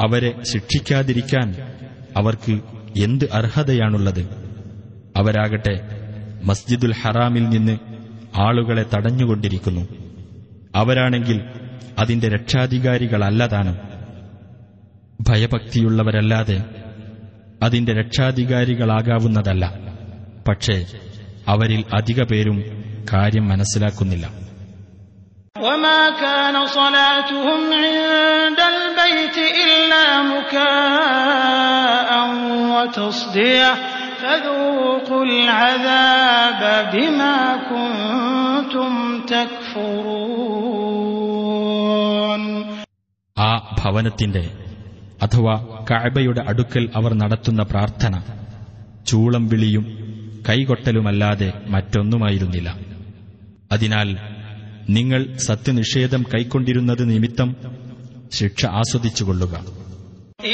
അവരെ 0.00 0.44
ശിക്ഷിക്കാതിരിക്കാൻ 0.44 1.69
അവർക്ക് 2.17 2.61
എന്ത് 3.03 3.25
അർഹതയാണുള്ളത്? 3.33 4.29
അവരാകട്ടെ 5.15 5.81
മസ്ജിദുൽ 6.43 6.93
ഹറാമിൽ 6.93 7.49
നിന്ന് 7.49 7.77
ആളുകളെ 8.35 8.85
തടഞ്ഞുകൊണ്ടിരിക്കുന്നു. 8.95 9.87
അവരാണെങ്കിൽ 10.75 11.41
അതിന്റെ 11.99 12.29
രക്ഷാധികാരികളല്ലതാനും. 12.29 13.77
ഭയഭക്തിയുള്ളവരല്ലാതെ 15.21 16.65
അതിന്റെ 17.63 17.93
രക്ഷാധികാരികളാകാവുന്നതല്ല. 17.93 19.79
പക്ഷേ 20.47 20.85
അവരിൽ 21.47 21.83
അധിക 21.93 22.23
പേരും 22.23 22.63
കാര്യം 23.13 23.47
മനസ്സിലാക്കുന്നില്ല. 23.47 24.40
وما 25.56 26.10
كان 26.22 26.66
صلاتهم 26.68 27.60
عند 27.74 28.60
البيت 28.72 29.36
إلا 29.64 30.04
مكاء 30.32 32.10
وتصدية 32.72 33.70
فذوقوا 34.20 35.24
العذاب 35.24 36.60
بما 36.92 37.36
كنتم 37.70 38.92
تكفرون 41.56 42.42
ആ 43.36 43.50
ഭവനത്തിന്റെ 43.80 44.44
അഥവാ 45.22 45.54
കഅബയുടെ 45.90 46.42
അടുക്കൽ 46.50 46.84
അവർ 46.94 47.12
നടത്തുന്ന 47.14 47.62
പ്രാർത്ഥന 47.62 48.14
ചൂളം 49.06 49.44
വിളിയും 49.48 49.84
കൈകൊട്ടലുമല്ലാതെ 50.48 51.48
മറ്റൊന്നുമായിരുന്നില്ല 51.66 52.68
അതിനാൽ 53.72 54.08
നിങ്ങൾ 54.88 55.20
സത്യനിഷേധം 55.46 56.22
കൈക്കൊണ്ടിരുന്നത് 56.32 57.02
നിമിത്തം 57.12 57.50
ശിക്ഷ 58.32 58.62
ആസ്വദിച്ചുകൊള്ളുക 58.80 59.54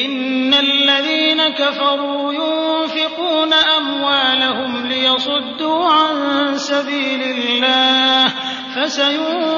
إن 0.02 0.54
الذين 0.68 1.40
كفروا 1.52 2.32
ينفقون 2.34 3.52
أموالهم 3.80 4.72
ليصدوا 4.86 5.80
عن 5.88 6.14
سبيل 6.70 7.22
الله 7.24 8.24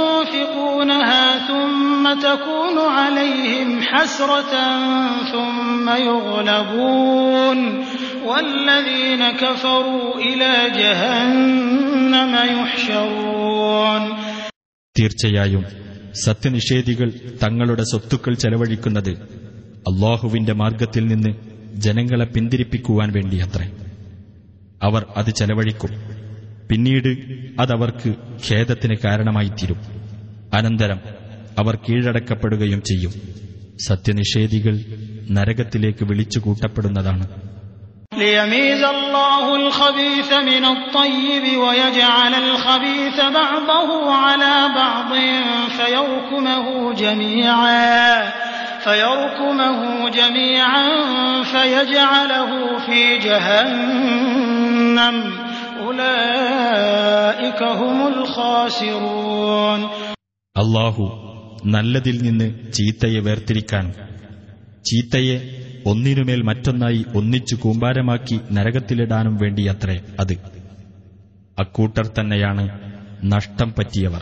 فسينفقونها 0.04 1.38
ثم 1.40 2.14
تكون 2.20 2.78
عليهم 2.78 3.82
حسرة 3.82 4.54
ثم 5.24 5.86
يغلبون 5.90 7.58
والذين 8.24 9.30
كفروا 9.32 10.14
إلى 10.18 10.52
جهنم 10.72 12.32
يحشرون 12.54 14.02
തീർച്ചയായും 14.99 15.65
സത്യനിഷേധികൾ 16.23 17.11
തങ്ങളുടെ 17.43 17.83
സ്വത്തുക്കൾ 17.83 18.33
ചെലവഴിക്കുന്നത് 18.33 19.09
അള്ളാഹുവിന്റെ 19.79 20.53
മാർഗത്തിൽ 20.53 21.07
നിന്ന് 21.07 21.29
ജനങ്ങളെ 21.75 22.25
പിന്തിരിപ്പിക്കുവാൻ 22.25 23.11
വേണ്ടിയത്രേ. 23.11 23.71
അവർ 24.83 25.05
അത് 25.17 25.29
ചെലവഴിക്കും. 25.29 25.89
പിന്നീട് 26.71 27.07
അതവർക്ക് 27.61 28.15
ഖേദത്തിന് 28.51 28.95
കാരണമായിത്തീരും. 29.05 29.77
അനന്തരം 30.53 30.99
അവർ 31.57 31.75
കീഴടക്കപ്പെടുകയും 31.75 32.81
ചെയ്യും. 32.81 33.11
സത്യനിഷേധികൾ 33.87 34.79
നരകത്തിലേക്ക് 35.31 36.03
വിളിച്ചു 36.03 36.39
കൂട്ടപ്പെടുന്നതാണ് 36.39 37.48
ليميز 38.12 38.82
الله 38.86 39.56
الخبيث 39.56 40.32
من 40.32 40.64
الطيب 40.66 41.58
ويجعل 41.58 42.34
الخبيث 42.36 43.20
بعضه 43.34 43.90
على 44.14 44.68
بعض 44.74 45.10
فيركمه 45.70 46.66
جميعا 46.94 48.32
فيركمه 48.80 49.80
جميعا 50.10 50.86
فيجعله 51.44 52.50
في 52.78 53.00
جهنم 53.18 55.16
أولئك 55.84 57.60
هم 57.80 57.98
الخاسرون 58.06 59.80
അള്ളാഹു 60.56 61.04
നല്ലതിൽ 61.66 62.16
നിന്ന് 62.22 62.46
ചീത്തയെ 62.72 63.20
വേർതിരിക്കാനും 63.20 63.94
ചീത്തയെ 64.84 65.36
ഒന്നിനുമേൽ 65.85 66.41
മറ്റൊന്നായി 66.41 67.05
ഒന്നിച്ചു 67.15 67.55
കൂമ്പാരമാക്കി 67.55 68.39
നരകത്തിലിടാനും 68.51 69.37
വേണ്ടിയത്രേ 69.37 70.01
അത്. 70.19 70.33
അക്കൂട്ടർ 71.59 72.07
തന്നെയാണ് 72.07 72.79
നഷ്ടം 73.23 73.73
പറ്റിയവർ. 73.79 74.21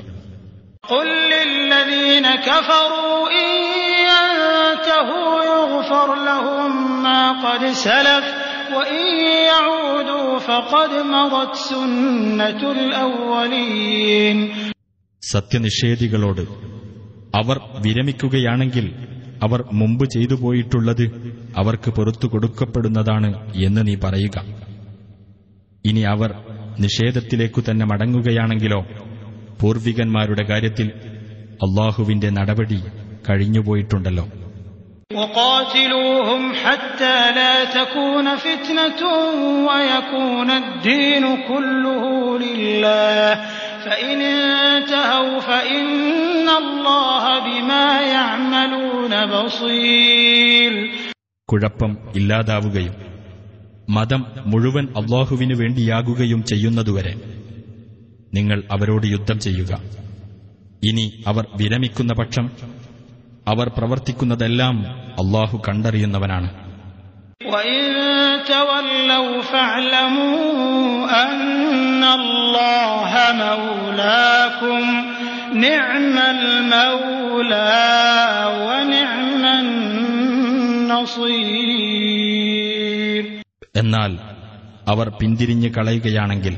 സത്യനിഷേധികളോട് 15.24 16.42
അവർ 17.36 17.60
വിരമിക്കുകയാണെങ്കിൽ 17.80 18.92
അവർ 19.44 19.64
മുമ്പ് 19.74 20.06
ചെയ്തു 20.06 20.34
പോയിട്ടുള്ളത് 20.34 21.06
അവർക്ക് 21.58 21.92
പുറത്തു 21.92 22.28
കൊടുക്കപ്പെടുന്നതാണ് 22.28 23.54
എന്ന് 23.56 23.88
നീ 23.88 23.96
പറയുക. 23.96 24.46
ഇനി 25.86 26.00
അവർ 26.00 26.36
നിഷേധത്തിലേക്കു 26.80 27.64
തന്നെ 27.70 27.86
മടങ്ങുകയാണെങ്കിലോ? 27.86 28.86
പൂർവികന്മാരുടെ 29.62 30.44
കാര്യത്തിൽ 30.44 30.92
അള്ളാഹുവിന്റെ 31.64 32.30
നടപടി 32.30 32.84
കഴിഞ്ഞുപോയിട്ടുണ്ടല്ലോ. 33.30 34.28
കുഴപ്പം 51.52 51.98
ഇല്ലാതാവുകയും 52.16 52.94
മതം 53.90 54.26
മുഴുവൻ 54.46 54.88
അള്ളാഹുവിനു 54.98 55.56
വേണ്ടിയാകുകയും 55.56 56.44
ചെയ്യുന്നതുവരെ 56.44 57.16
നിങ്ങൾ 58.34 58.64
അവരോട് 58.72 59.08
യുദ്ധം 59.08 59.40
ചെയ്യുക. 59.40 59.82
ഇനി 60.84 61.24
അവർ 61.28 61.48
വിരമിക്കുന്ന 61.56 62.14
പക്ഷം 62.14 62.52
അവർ 63.48 63.70
പ്രവർത്തിക്കുന്നതെല്ലാം 63.78 64.88
അള്ളാഹു 65.12 65.62
കണ്ടറിയുന്നവനാണ് 65.68 66.68
ും. 74.62 75.08
വ 78.64 79.87
എന്നാൽ 83.77 84.13
അവർ 84.89 85.07
പിന്തിരിഞ്ഞു 85.21 85.69
കളയുകയാണെങ്കിൽ 85.69 86.55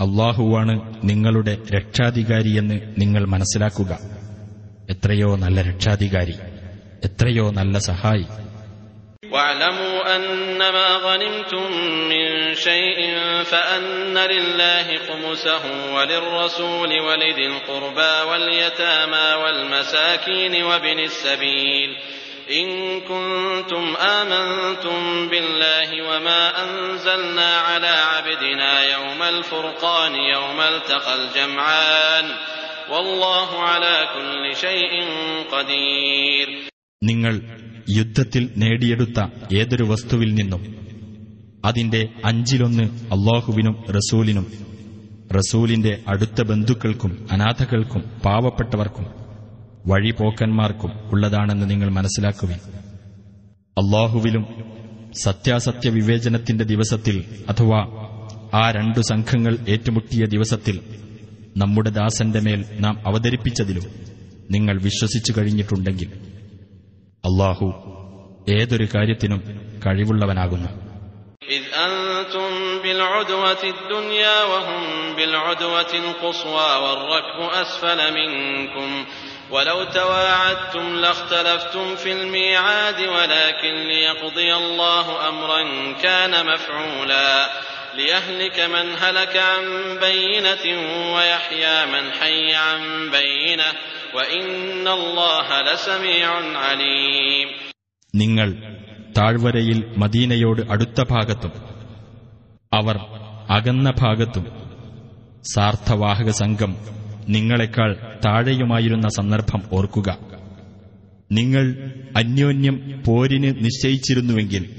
അള്ളാഹുവാണ് 0.00 0.74
നിങ്ങളുടെ 1.02 1.54
രക്ഷാധികാരിയെന്ന് 1.70 2.76
നിങ്ങൾ 2.98 3.22
മനസ്സിലാക്കുക 3.26 3.92
എത്രയോ 4.90 5.30
നല്ല 5.36 5.60
രക്ഷാധികാരി 5.70 6.36
എത്രയോ 7.04 7.46
നല്ല 7.52 7.78
സഹായി 7.90 8.26
واعلموا 9.32 9.96
أنما 10.16 10.88
غنمتم 10.98 11.66
من 12.12 12.26
شيء 12.58 12.98
فأن 13.44 14.16
لله 14.26 14.86
خمسه 14.98 15.62
وللرسول 15.94 16.90
ولذي 17.00 17.46
القربى 17.46 18.14
واليتامى 18.28 19.26
والمساكين 19.42 20.62
وابن 20.62 20.98
السبيل 21.00 21.90
إن 22.52 22.68
كنتم 23.02 23.84
آمنتم 24.18 25.00
بالله 25.28 25.88
وما 26.02 26.42
أنزلنا 26.64 27.50
على 27.60 27.94
عبدنا 28.06 28.70
يوم 28.86 29.20
الفرقان 29.24 30.14
يوم 30.34 30.58
التقى 30.62 31.12
الجمعان 31.16 32.26
والله 32.90 33.48
على 33.62 33.96
كل 34.14 34.42
شيء 34.56 34.92
قدير 35.52 36.48
നിങ്ങൾ 37.02 37.34
യുദ്ധത്തിൽ 37.90 38.44
നേടിയെടുത്ത 38.62 39.18
ഏതൊരു 39.54 39.84
വസ്തുവിൽ 39.86 40.30
നിന്നും 40.38 40.62
അതിന്റെ 41.64 42.00
അഞ്ചിലൊന്ന് 42.22 42.84
അള്ളാഹുവിനും 43.14 43.76
റസൂലിനും 43.96 44.46
റസൂലിന്റെ 45.30 45.92
അടുത്ത 46.12 46.38
ബന്ധുക്കൾക്കും 46.50 47.12
അനാഥകൾക്കും 47.34 48.02
പാവപ്പെട്ടവർക്കും 48.24 49.06
വഴിപോക്കന്മാർക്കും 49.90 50.92
ഉള്ളതാണെന്ന് 51.12 51.66
നിങ്ങൾ 51.70 51.88
മനസ്സിലാക്കുവിൻ 51.98 52.58
അള്ളാഹുവിലും 53.76 54.44
സത്യാസത്യ 55.24 55.88
വിവേചനത്തിന്റെ 55.90 56.64
ദിവസത്തിൽ 56.72 57.16
അഥവാ 57.52 57.80
ആ 58.60 58.64
രണ്ടു 58.76 59.00
സംഘങ്ങൾ 59.10 59.54
ഏറ്റുമുട്ടിയ 59.74 60.24
ദിവസത്തിൽ 60.34 60.76
നമ്മുടെ 61.62 61.90
ദാസന്റെ 61.92 62.40
മേൽ 62.46 62.60
നാം 62.84 62.94
അവതരിപ്പിച്ചതിലും 63.08 63.86
നിങ്ങൾ 64.50 64.76
വിശ്വസിച്ചു 64.86 65.32
കഴിഞ്ഞിട്ടുണ്ടെങ്കിൽ 65.36 66.10
അള്ളാഹു 67.24 67.68
ഏതൊരു 68.56 68.88
കാര്യത്തിനും 68.94 69.40
കഴിവുള്ളവനാകുന്നു 69.84 70.70
إذ 71.50 71.64
أنتم 71.88 72.50
بالعدوة 72.82 73.62
الدنيا 73.74 74.36
وهم 74.44 74.82
بالعدوة 75.16 75.92
القصوى 75.96 76.70
والركب 76.82 77.38
أسفل 77.54 78.00
منكم 78.12 78.88
ولو 79.50 79.84
تواعدتم 79.84 80.96
لاختلفتم 80.96 81.96
في 81.96 82.12
الميعاد 82.12 83.00
ولكن 83.00 83.74
ليقضي 83.88 84.54
الله 84.54 85.28
أمرا 85.28 85.62
كان 86.02 86.46
مفعولا 86.46 87.48
ليهلك 87.94 88.60
من 88.60 88.86
هلك 88.98 89.36
عن 89.36 89.64
بينة 90.00 90.64
ويحيى 91.14 91.86
من 91.86 92.12
حي 92.12 92.54
عن 92.56 93.10
بينة 93.10 93.64
وإن 94.14 94.88
الله 94.88 95.62
لسميع 95.62 96.28
عليم 96.58 97.48
നിങ്ങൾ 98.14 98.48
താഴ്വരയിൽ 99.18 99.78
മദീനയോട് 99.96 100.60
അടുത്ത 100.70 101.00
ഭാഗത്തും 101.10 101.52
അവർ 102.72 102.96
അകന്ന 103.50 103.90
ഭാഗത്തും 103.90 104.44
സാർത്ഥവാഹക 105.44 106.30
സംഘം 106.30 106.72
നിങ്ങളെക്കാൾ 107.29 107.95
താഴെയുമായിരുന്ന 108.25 109.07
സന്ദർഭം 109.07 109.61
ഓർക്കുക. 109.73 110.17
നിങ്ങൾ 111.31 111.93
അന്യോന്യം 112.17 113.03
പോരിന് 113.07 113.55
നിശ്ചയിച്ചിരുന്നുവെങ്കിൽ 113.65 114.69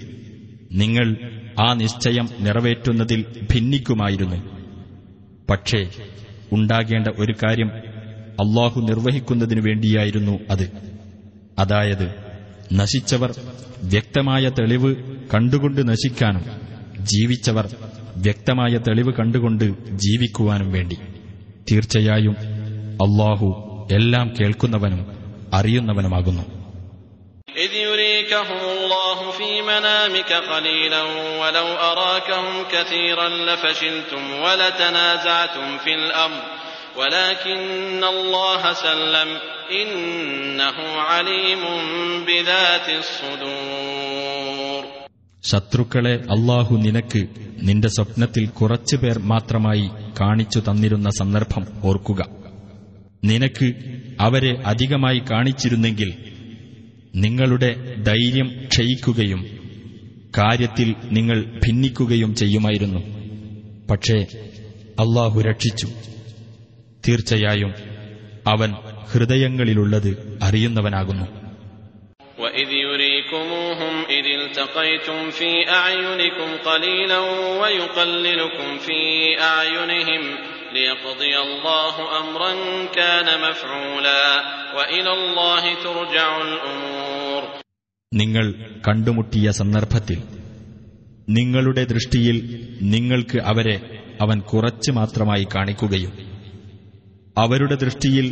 നിങ്ങൾ 0.73 1.17
ആ 1.61 1.73
നിശ്ചയം 1.73 2.29
നിറവേറ്റുന്നതിൽ 2.41 3.25
ഭിന്നിക്കുമായിരുന്നു. 3.55 4.37
പക്ഷേ 5.51 5.91
ഉണ്ടാകേണ്ട 6.53 7.09
ഒരു 7.19 7.33
കാര്യം 7.33 7.69
അള്ളാഹു 8.41 8.81
നിർവഹിക്കുന്നതിനു 8.81 9.61
വേണ്ടിയായിരുന്നു 9.61 10.39
അത്. 10.51 10.71
അതായത് 11.59 12.15
നശിച്ചവർ 12.73 13.35
വ്യക്തമായ 13.83 14.49
തെളിവ് 14.49 14.97
കണ്ടുകൊണ്ട് 15.35 15.89
നശിക്കാനും 15.89 16.45
ജീവിച്ചവർ 17.01 17.75
വ്യക്തമായ 18.17 18.79
തെളിവ് 18.89 19.13
കണ്ടുകൊണ്ട് 19.13 19.65
ജീവിക്കുവാനും 19.91 20.73
വേണ്ടി. 20.73 20.97
തീർച്ചയായും 21.72 22.36
അള്ളാഹു 23.06 23.48
എല്ലാം 23.92 24.28
കേൾക്കുന്നവനും 24.40 25.02
അറിയുന്നവനുമാകുന്നു 25.54 26.46
إذ 27.58 27.74
يريكهم 27.90 28.62
الله 28.76 29.32
في 29.32 29.62
منامك 29.62 30.32
قليلا 30.52 31.02
ولو 31.42 31.68
أراكهم 31.92 32.48
كثيرا 32.72 33.28
لفشلتم 33.48 34.24
ولتنازعتم 34.44 35.78
في 35.78 35.94
الأمر 35.94 36.42
ولكن 36.96 38.02
الله 38.06 38.62
سلم 38.74 39.30
إنه 39.72 40.78
عليم 41.02 41.64
بذات 42.26 42.88
الصدور 42.92 44.13
ശത്രുക്കളെ 45.45 46.15
അള്ളാഹു 46.15 46.77
നിനക്ക് 46.77 47.27
നിന്റെ 47.63 47.89
സ്വപ്നത്തിൽ 47.89 48.47
കുറച്ചുപേർ 48.47 49.19
മാത്രമായി 49.19 49.89
കാണിച്ചു 50.21 50.59
തന്നിരുന്ന 50.59 51.11
സന്ദർഭം 51.11 51.67
ഓർക്കുക. 51.85 52.25
നിനക്ക് 53.25 53.75
അവരെ 54.21 54.63
അധികമായി 54.67 55.19
കാണിച്ചിരുന്നെങ്കിൽ 55.19 56.15
നിങ്ങളുടെ 57.17 57.95
ധൈര്യം 58.03 58.51
ക്ഷയിക്കുകയും 58.67 59.45
കാര്യത്തിൽ 60.39 60.95
നിങ്ങൾ 61.13 61.61
ഭിന്നിക്കുകയും 61.67 62.35
ചെയ്യുമായിരുന്നു. 62.35 63.01
പക്ഷേ 63.91 64.27
അള്ളാഹു 65.01 65.41
രക്ഷിച്ചു. 65.41 65.89
തീർച്ചയായും 67.09 67.75
അവൻ 68.47 68.73
ഹൃദയങ്ങളിലുള്ളത് 69.13 70.39
അറിയുന്നവനാകുന്നു. 70.43 71.44
إذ 74.64 74.64
التقيتم 74.64 75.30
في 75.32 75.50
أعينكم 75.72 76.50
قليلا 76.64 77.20
ويقللكم 77.62 78.78
في 78.78 79.00
أعينهم 79.44 80.22
ليقضي 80.74 81.34
الله 81.40 81.96
أمرا 82.20 82.52
كان 82.90 83.28
مفعولا 83.42 84.24
وإلى 84.76 85.12
الله 85.14 85.64
ترجع 85.84 86.30
الأمور 86.42 87.42
നിങ്ങൾ 88.12 88.46
കണ്ടുമുട്ടിയ 88.88 89.48
സന്ദർഭത്തിൽ 89.58 90.20
നിങ്ങളുടെ 91.28 91.84
ദൃഷ്ടിയിൽ 91.92 92.38
നിങ്ങൾക്ക് 92.94 93.40
അവരെ 93.52 93.76
അവൻ 94.20 94.38
കുറച്ച് 94.52 94.92
മാത്രമായി 94.92 95.46
കാണിക്കുകയും 95.56 96.14
അവരുടെ 97.38 97.76
ദൃഷ്ടിയിൽ 97.84 98.28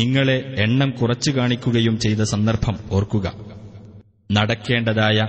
നിങ്ങളെ 0.00 0.38
എണ്ണം 0.64 0.90
കുറച്ചു 1.00 1.30
കാണിക്കുകയും 1.30 1.96
ചെയ്ത 2.04 2.22
സന്ദർഭം 2.32 2.76
ഓർക്കുക 2.90 3.26
നടക്കേണ്ടതായ 4.31 5.27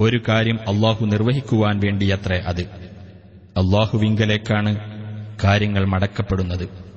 ഒരു 0.00 0.22
കാര്യം 0.28 0.60
അള്ളാഹു 0.60 1.06
നിർവഹിക്കുവാൻ 1.06 1.80
വേണ്ടിയത്ര 1.80 2.34
അത്. 2.34 2.60
അള്ളാഹുവിങ്കലേക്കാണ് 3.56 4.76
കാര്യങ്ങൾ 5.44 5.84
മടക്കപ്പെടുന്നത്. 5.84 6.88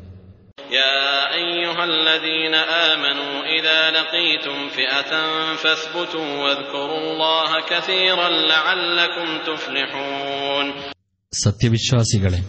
സത്യവിശ്വാസികളെ 11.33 12.39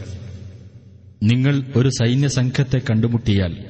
നിങ്ങൾ 1.23 1.73
ഒരു 1.77 1.88
സൈന്യസംഘത്തെ 1.88 2.79
കണ്ടുമുട്ടിയാൽ 2.79 3.64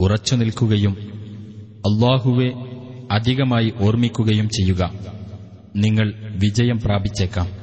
ഉറച്ചു 0.00 0.34
നിൽക്കുകയും 0.34 0.96
അള്ളാഹുവെ 1.86 2.71
അധികമായി 3.12 3.72
ഓർമ്മിക്കുകയും 3.80 4.48
ചെയ്യുക. 4.48 4.92
നിങ്ങൾ 5.76 6.12
വിജയം 6.38 6.80
പ്രാപിച്ചേക്കാം. 6.80 7.62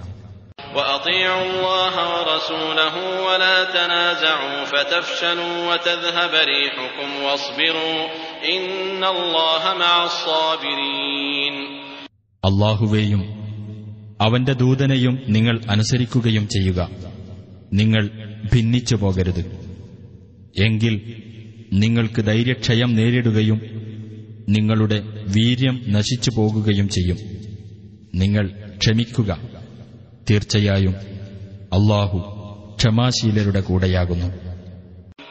അള്ളാഹുവേയും 12.45 13.23
അവന്റെ 14.21 14.53
ദൂതനെയും 14.53 15.23
നിങ്ങൾ 15.27 15.61
അനുസരിക്കുകയും 15.69 16.47
ചെയ്യുക. 16.47 16.89
നിങ്ങൾ 17.73 18.09
ഭിന്നിച്ചു 18.53 18.95
പോകരുത് 18.95 19.39
എങ്കിൽ 20.63 21.23
നിങ്ങൾക്ക് 21.73 22.21
ധൈര്യക്ഷയം 22.21 22.95
നേരിടുകയും 22.95 23.79
നിങ്ങളുടെ 24.48 24.98
വീര്യം 25.36 25.76
നശിച്ചു 25.88 26.30
പോകുകയും 26.30 26.88
ചെയ്യും 26.88 27.18
നിങ്ങൾ 28.14 28.46
ക്ഷമിക്കുക 28.78 29.30
തീർച്ചയായും 30.28 30.96
അള്ളാഹു 31.72 32.18
ക്ഷമാശീലരുടെ 32.78 33.60
കൂടെയാകുന്നു 33.68 34.28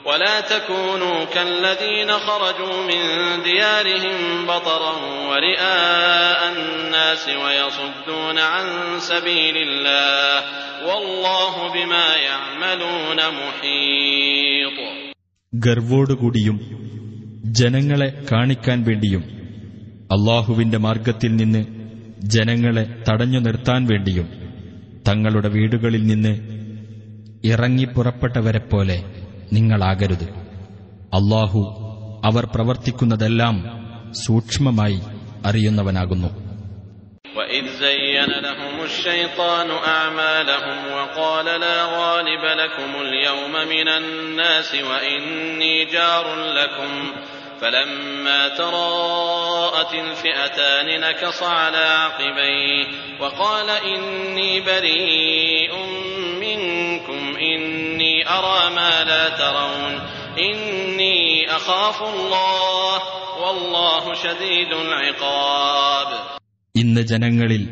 ولا 0.06 0.42
تكونوا 0.44 1.26
كالذين 1.26 2.10
خرجوا 2.20 2.84
من 2.84 3.02
ديارهم 3.44 4.18
بطرا 4.46 4.94
ورئاء 5.30 6.40
الناس 6.50 7.24
ويصدون 7.44 8.38
عن 8.40 8.66
سبيل 9.02 9.56
الله 9.58 10.44
والله 10.84 11.54
بما 11.70 12.08
يعملون 12.22 13.20
محيط 13.34 14.78
ഗർവോടുകൂടിയും 15.54 16.58
ജനങ്ങളെ 17.60 18.10
കാണിക്കാൻ 18.30 18.80
വേണ്ടിയും 18.88 19.24
അള്ളാഹുവിന്റെ 20.16 20.80
മാർഗത്തിൽ 20.86 21.32
നിന്ന് 21.36 21.62
ജനങ്ങളെ 22.36 22.84
തടഞ്ഞു 23.08 23.40
നിർത്താൻ 23.40 23.82
വേണ്ടിയും 23.92 24.28
തങ്ങളുടെ 25.08 25.50
വീടുകളിൽ 25.56 26.04
നിന്ന് 26.12 26.34
ഇറങ്ങിപ്പുറപ്പെട്ടവരെപ്പോലെ 27.54 28.98
നിങ്ങളാകരുത് 29.54 30.28
അള്ളാഹു 31.18 31.62
അവർ 32.24 32.44
പ്രവർത്തിക്കുന്നതെല്ലാം 32.54 33.58
സൂക്ഷ്മമായി 34.24 35.00
അറിയുന്നവനാകുന്നു 35.50 36.32
وإذ 37.38 37.66
زين 37.82 38.32
لهم 38.42 38.76
الشيطان 38.84 39.70
أعمالهم 39.92 40.78
وقال 40.98 41.48
لا 41.64 41.78
غالب 41.96 42.44
لكم 42.56 42.92
اليوم 43.02 43.54
من 43.68 43.88
الناس 43.94 44.70
وإني 44.84 45.76
جار 45.88 46.26
لكم 46.54 46.92
فلما 47.62 48.48
تراءت 48.50 49.94
الفئتان 49.96 50.88
نكص 51.02 51.44
على 51.44 51.78
عقبيه 51.78 52.88
وقال 53.20 53.70
إني 53.70 54.62
بريء 54.62 55.74
منكم 56.40 57.22
إني 57.46 58.14
أرى 58.30 58.76
ما 58.76 59.04
لا 59.04 59.30
ترون 59.32 59.94
إني 60.40 61.18
أخاف 61.50 61.98
الله 62.04 62.98
والله 63.40 64.14
شديد 64.16 64.72
العقاب 64.80 66.10
ഇന്ന് 66.76 67.02
ജനങ്ങളിൽ 67.04 67.64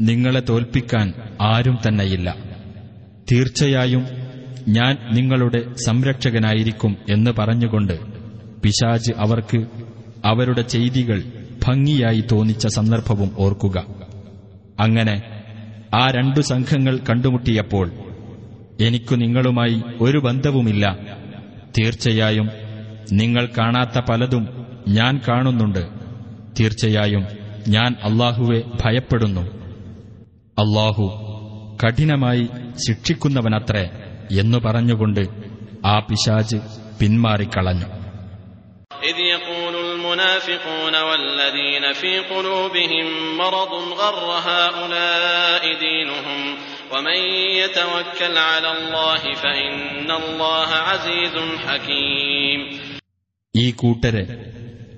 നിങ്ങളെ 0.00 0.40
തോൽപ്പിക്കാൻ 0.40 1.06
ആരും 1.52 1.76
തന്നെയില്ല 1.84 2.28
തീർച്ചയായും 3.32 4.04
ഞാൻ 4.68 4.92
നിങ്ങളുടെ 5.10 5.60
സംരക്ഷകനായിരിക്കും 5.86 6.92
എന്ന് 7.08 7.30
പറഞ്ഞുകൊണ്ട് 7.30 7.94
പിശാജ് 8.63 9.13
അവർക്ക് 9.17 9.67
അവരുടെ 10.25 10.61
ചെയ്തികൾ 10.61 11.23
ഭംഗിയായി 11.67 12.23
തോന്നിച്ച 12.31 12.67
സന്ദർഭവും 12.67 13.31
ഓർക്കുക. 13.37 13.85
അങ്ങനെ 14.79 15.21
ആ 15.93 16.07
രണ്ടു 16.11 16.41
സംഘങ്ങൾ 16.41 16.99
കണ്ടുമുട്ടിയപ്പോൾ 17.09 17.91
എനിക്കു 18.81 19.15
നിങ്ങളുമായി 19.15 19.81
ഒരു 20.01 20.17
ബന്ധവുമില്ല. 20.17 20.97
തീർച്ചയായും 21.77 22.49
നിങ്ങൾ 23.11 23.49
കാണാത്ത 23.57 23.99
പലതും 24.09 24.47
ഞാൻ 24.87 25.21
കാണുന്നുണ്ട്. 25.27 25.87
തീർച്ചയായും 26.59 27.25
ഞാൻ 27.67 27.95
അള്ളാഹുവെ 28.03 28.61
ഭയപ്പെടുന്നു. 28.85 29.41
അള്ളാഹു 30.59 31.23
കഠിനമായി 31.85 32.47
ശിക്ഷിക്കുന്നവനത്രേ 32.87 33.89
എന്നു 34.39 34.57
പറഞ്ഞുകൊണ്ട് 34.57 35.27
ആ 35.85 35.99
പിശാജ് 35.99 36.57
പിന്മാറിക്കളഞ്ഞു. 36.99 37.96
إذ 39.02 39.16
يقول 39.28 39.74
المنافقون 39.86 40.94
والذين 41.02 41.92
في 41.94 42.18
قلوبهم 42.26 43.06
مرض 43.38 43.72
غر 43.94 44.18
هؤلاء 44.42 45.62
دينهم 45.80 46.40
ومن 46.92 47.18
يتوكل 47.56 48.36
على 48.40 48.70
الله 48.72 49.22
فإن 49.36 49.74
الله 50.12 50.68
عزيز 50.88 51.34
حكيم 51.64 52.60
ഈ 53.54 53.66
കൂട്ടരെ 53.80 54.24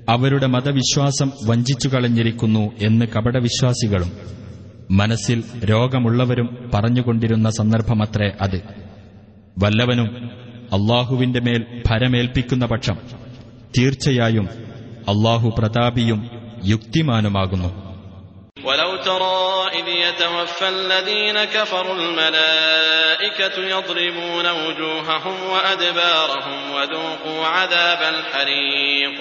അവരുടെ 0.09 0.49
മതവിശ്വാസം 0.49 1.29
വഞ്ചിച്ചു 1.49 1.89
കളഞ്ഞിരിക്കുന്നു 1.89 2.65
എന്ന് 2.83 3.05
കപടവിശ്വാസികളും 3.15 4.11
മനസ്സിൽ 4.93 5.39
രോഗമുള്ളവരും 5.71 6.49
പറഞ്ഞുകൊണ്ടിരുന്ന 6.75 7.49
സന്ദർഭമത്രേ 7.59 8.29
അത് 8.45 8.59
വല്ലവനും 9.57 10.09
അള്ളാഹുവിന്റെ 10.77 11.41
മേൽ 11.47 11.63
ഭരമേൽപ്പിക്കുന്ന 11.89 12.65
പക്ഷം 12.73 12.97
തീർച്ചയായും 13.75 14.47
അള്ളാഹു 15.13 15.49
പ്രതാപിയും 15.59 16.21
യുക്തിമാനുമാകുന്നു 16.73 17.71
ولو 18.65 18.93
ترى 19.03 19.41
إذ 19.73 19.87
يتوفى 20.03 20.67
الذين 20.71 21.39
كفروا 21.47 21.97
الملائكة 21.97 23.57
يضربون 23.69 24.47
وجوههم 24.61 25.37
وأدبارهم 25.53 26.57
وذوقوا 26.75 27.41
عذاب 27.49 28.01
الحريق 28.15 29.19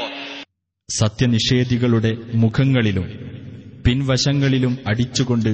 സത്യനിഷേധികളുടെ 0.89 2.11
മുഖങ്ങളിലും 2.35 3.05
പിൻവശങ്ങളിലും 3.85 4.73
അടിച്ചുകൊണ്ട് 4.91 5.51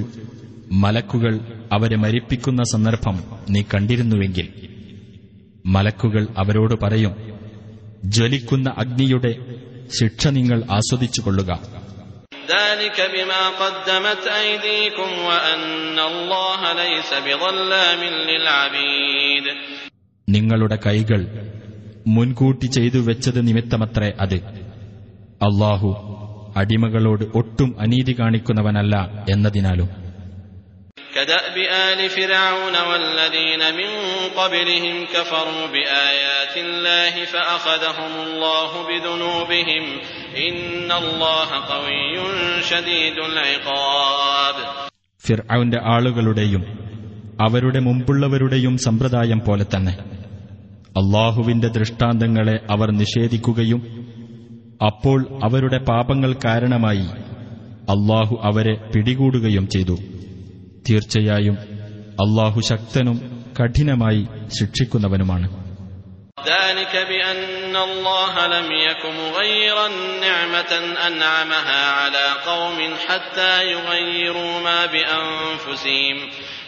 മലക്കുകൾ 0.82 1.34
അവരെ 1.72 1.96
മരിപ്പിക്കുന്ന 1.96 2.60
സന്ദർഭം 2.74 3.16
നീ 3.48 3.60
കണ്ടിരുന്നുവെങ്കിൽ 3.64 4.46
മലക്കുകൾ 5.66 6.22
അവരോട് 6.36 6.74
പറയും 6.84 7.12
ജ്വലിക്കുന്ന 8.09 8.73
അഗ്നിയുടെ 8.77 9.35
ശിക്ഷ 9.99 10.27
നിങ്ങൾ 10.27 10.63
ആസ്വദിച്ചു 10.71 11.21
കൊള്ളുക 11.21 11.75
നിങ്ങളുടെ 20.29 20.77
കൈകൾ 20.85 21.51
മുൻകൂട്ടി 22.07 22.65
ചെയ്തു 22.65 22.97
വെച്ചത് 22.97 23.47
നിമിത്തമത്രേ 23.47 24.13
അത്. 24.19 24.35
അള്ളാഹു 25.41 25.95
അടിമകളോട് 26.57 27.23
ഒട്ടും 27.35 27.75
അനീതി 27.79 28.15
കാണിക്കുന്നവനല്ല 28.19 29.25
എന്നതിനാലും. 29.29 30.04
كدأب 31.14 31.56
آل 31.88 32.10
فرعون 32.10 32.74
والذين 32.82 33.62
من 33.72 33.90
قبلهم 34.32 35.04
كفروا 35.06 35.66
بآيات 35.66 36.54
الله 36.56 37.24
فأخذهم 37.24 38.12
الله 38.20 38.70
بذنوبهم 38.88 39.84
إن 40.38 40.92
الله 40.94 41.48
قوي 41.66 42.14
شديد 42.62 43.16
العقاب 43.30 44.56
ഫിർഔന്റെ 45.24 45.78
ആളുകളുടെയും 45.94 46.62
അവരുടെ 47.38 47.80
മുമ്പുള്ളവരുടെയും 47.80 48.74
സമ്പ്രദായം 48.86 49.40
പോലെ 49.40 49.64
തന്നെ 49.74 49.94
അള്ളാഹുവിന്റെ 50.94 51.68
ദൃഷ്ടാന്തങ്ങളെ 51.68 52.56
അവർ 52.70 52.88
നിഷേധിക്കുകയും 52.92 53.80
അപ്പോൾ 54.80 55.18
അവരുടെ 55.46 55.78
പാപങ്ങൾ 55.90 56.30
കാരണമായി 56.44 57.06
അള്ളാഹു 57.94 58.34
അവരെ 58.48 58.74
പിടികൂടുകയും 58.92 59.66
ചെയ്തു 59.74 59.96
തീർച്ചയായും 60.86 61.56
അള്ളാഹു 62.18 62.60
ശക്തനും 62.70 63.18
കഠിനമായി 63.58 64.22
ശിക്ഷിക്കുന്നവനുമാണ് 64.58 65.48
ذلك 66.46 66.94
بأن 67.04 67.76
الله 67.78 68.34
لم 68.48 68.68
يك 68.82 69.02
مغيرا 69.14 69.88
نعمة 70.20 70.72
أنعمها 71.08 71.82
على 71.92 72.26
قوم 72.44 72.78
حتى 73.06 73.54
يغيروا 73.66 74.60
ما 74.60 74.80
بأنفسهم 74.86 76.16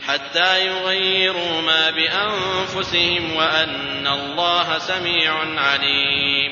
حتى 0.03 0.53
يغيروا 0.67 1.61
ما 1.63 1.91
بأنفسهم 1.91 3.23
وأن 3.33 4.07
الله 4.09 4.69
سميع 4.81 5.31
عليم 5.61 6.51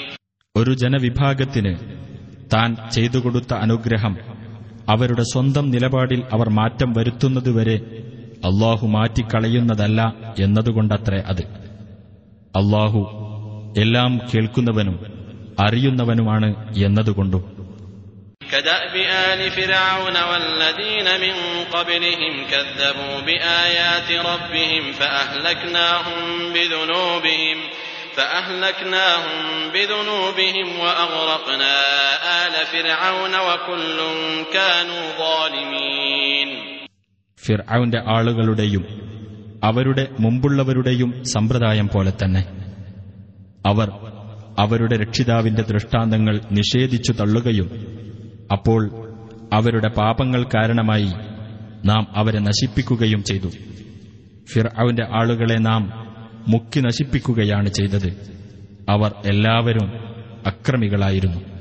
ഒരു 0.54 0.72
ജനവിഭാഗത്തിന് 0.74 1.72
താൻ 2.54 2.68
ചെയ്തു 2.88 3.18
കൊടുത്ത 3.18 3.52
അനുഗ്രഹം 3.64 4.14
അവരുടെ 4.90 5.24
സ്വന്തം 5.32 5.66
നിലപാടിൽ 5.70 6.20
അവർ 6.30 6.48
മാറ്റം 6.50 6.90
വരുത്തുന്നതുവരെ 6.94 7.76
അള്ളാഹു 8.42 8.84
മാറ്റിക്കളയുന്നതല്ല 8.86 10.00
എന്നതുകൊണ്ടത്രേ 10.36 11.20
അത് 11.30 11.44
അള്ളാഹു 12.54 13.00
എല്ലാം 13.76 14.12
കേൾക്കുന്നവനും 14.30 14.98
അറിയുന്നവനുമാണ് 15.60 16.50
എന്നതുകൊണ്ടും 16.84 17.42
كدأب 18.50 18.94
آل 19.28 19.40
فرعون 19.52 20.16
والذين 20.22 21.08
من 21.20 21.34
قبلهم 21.72 22.34
كذبوا 22.44 23.20
بآيات 23.20 24.08
ربهم 24.24 24.92
فأهلكناهم 24.92 26.20
بذنوبهم 26.54 27.58
فأهلكناهم 28.16 29.36
بذنوبهم 29.74 30.68
وأغرقنا 30.80 31.74
آل 32.42 32.54
فرعون 32.66 33.34
وكل 33.48 33.98
كانوا 34.52 35.04
ظالمين 35.18 36.48
ഫിർഔന്റെ 37.40 38.00
ആളുകളുടെയും 38.14 38.82
അവരുടെ 39.62 40.04
മുമ്പുള്ളവരുടെയും 40.18 41.10
സമ്പ്രദായം 41.32 41.88
പോലെ 41.88 42.12
തന്നെ 42.14 42.42
അവർ 43.64 43.88
അവരുടെ 44.58 44.96
രക്ഷിതാവിന്റെ 44.96 45.62
ദൃഷ്ടാന്തങ്ങൾ 45.70 46.34
നിഷേധിച്ചു 46.50 47.12
തള്ളുകയും 47.12 47.68
അപ്പോൾ 48.54 48.82
അവരുടെ 49.52 49.88
പാപങ്ങൾ 50.00 50.42
കാരണമായി 50.54 51.10
നാം 51.84 52.04
അവരെ 52.14 52.40
നശിപ്പിക്കുകയും 52.48 53.22
ചെയ്തു 53.30 53.50
ഫിർഔന്റെ 54.52 55.04
ആളുകളെ 55.18 55.58
നാം 55.68 55.82
മുക്കി 56.47 56.79
നശിപ്പിക്കുകയാണ് 56.79 57.69
ചെയ്തത്. 57.69 58.35
അവർ 58.89 59.13
എല്ലാവരും 59.25 60.15
അക്രമികളായിരുന്നു. 60.45 61.55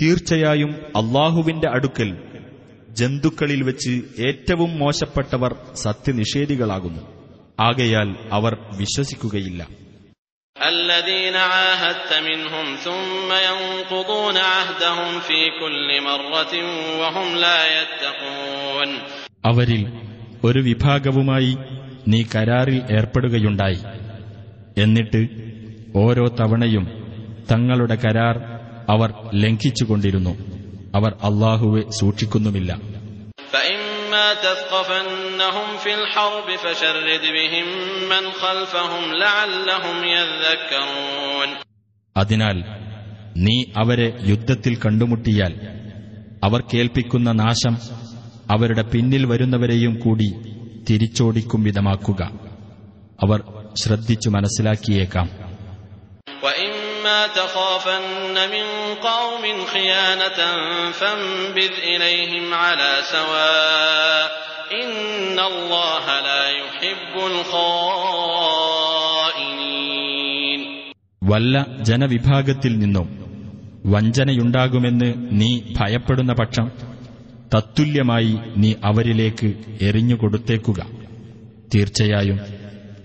തീർച്ചയായും 0.00 0.72
അള്ളാഹുവിന്റെ 0.72 1.68
അടുക്കൽ 1.68 2.18
ജന്തുക്കളിൽ 2.90 3.62
വെച്ച് 3.62 4.02
ഏറ്റവും 4.18 4.78
മോശപ്പെട്ടവർ 4.78 5.56
സത്യനിഷേധികളാകുന്നു. 5.74 7.00
ആകയാൽ 7.60 8.16
അവർ 8.32 8.58
വിശ്വസിക്കുകയില്ല. 8.76 9.89
الذين 10.59 11.35
عاهدت 11.35 12.11
منهم 12.21 12.75
ثم 12.77 13.29
ينقضون 13.43 14.37
عهدهم 14.39 15.19
في 15.19 15.39
كل 15.61 15.89
مرة 16.01 16.53
وهم 16.99 17.27
لا 17.37 17.59
يتقون 17.73 18.89
അവരിൽ 19.43 19.81
ഒരു 20.43 20.59
വിഭാഗവുമായി 20.61 21.51
നീ 22.07 22.19
കരാറിൽ 22.31 22.77
ഏർപ്പെടുകയുണ്ടായി 22.97 23.79
എന്നിട്ട് 24.77 25.21
ഓരോ 25.97 26.25
തവണയും 26.39 26.85
തങ്ങളുടെ 27.51 27.95
കരാർ 28.03 28.35
അവർ 28.89 29.09
ലംഘിച്ചുകൊണ്ടിരുന്നു 29.43 30.33
അവർ 30.93 31.11
അള്ളാഹുവെ 31.27 31.81
സൂക്ഷിക്കുന്നുമില്ല 31.99 32.71
فإما 34.09 34.33
تثقفنهم 34.35 35.77
في 35.77 35.91
الحرب 35.93 36.47
فشرد 36.55 37.07
بهم 37.27 37.67
من 38.09 38.23
خلفهم 38.33 39.03
لعلهم 39.15 39.97
يذكرون 40.15 41.49
അതിനാൽ 42.15 42.57
നീ 43.45 43.55
അവരെ 43.81 44.07
യുദ്ധത്തിൽ 44.31 44.73
കണ്ടുമുട്ടിയാൽ 44.83 45.53
അവർ 46.43 46.61
കേൾപ്പിക്കുന്ന 46.71 47.29
നാശം 47.41 47.75
അവരുടെ 48.49 48.83
പിന്നിൽ 48.93 49.23
വരുന്നവരെയും 49.31 49.93
കൂടി 50.03 50.29
തിരിച്ചോടിക്കും 50.87 51.61
വിധമാക്കുക 51.67 52.21
അവർ 53.19 53.39
ശ്രദ്ധിച്ചു 53.81 54.29
മനസ്സിലാക്കിയേക്കാം 54.29 55.27
وإما 57.09 57.27
تخافن 57.29 58.35
من 58.47 58.65
قوم 59.01 59.43
خيانة 59.65 60.39
فانبذ 60.91 61.71
إليهم 61.85 62.53
على 62.55 62.91
سواء 63.07 64.25
إن 64.73 65.39
الله 65.41 66.05
لا 66.21 66.43
يحب 66.57 67.13
الخائنين 69.35 70.61
വല്ല 71.21 71.55
ജനവിഭാഗത്തിൽ 71.89 72.73
നിന്നും 72.81 73.07
വഞ്ചനയുണ്ടാകുമെന്ന് 73.93 75.07
നീ 75.39 75.49
ഭയപ്പെടുന്ന 75.77 76.31
പക്ഷം 76.39 76.65
തത്തുല്യമായി 77.53 78.33
നീ 78.61 78.69
അവരിലേക്ക് 78.89 79.49
എറിഞ്ഞുകൊടുത്തേക്കുക 79.87 80.79
തീർച്ചയായും 81.73 82.39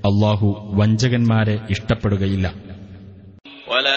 അള്ളാഹു 0.09 0.49
വഞ്ചകന്മാരെ 0.81 1.57
ഇഷ്ടപ്പെടുകയില്ല 1.75 2.47
ولا 3.69 3.94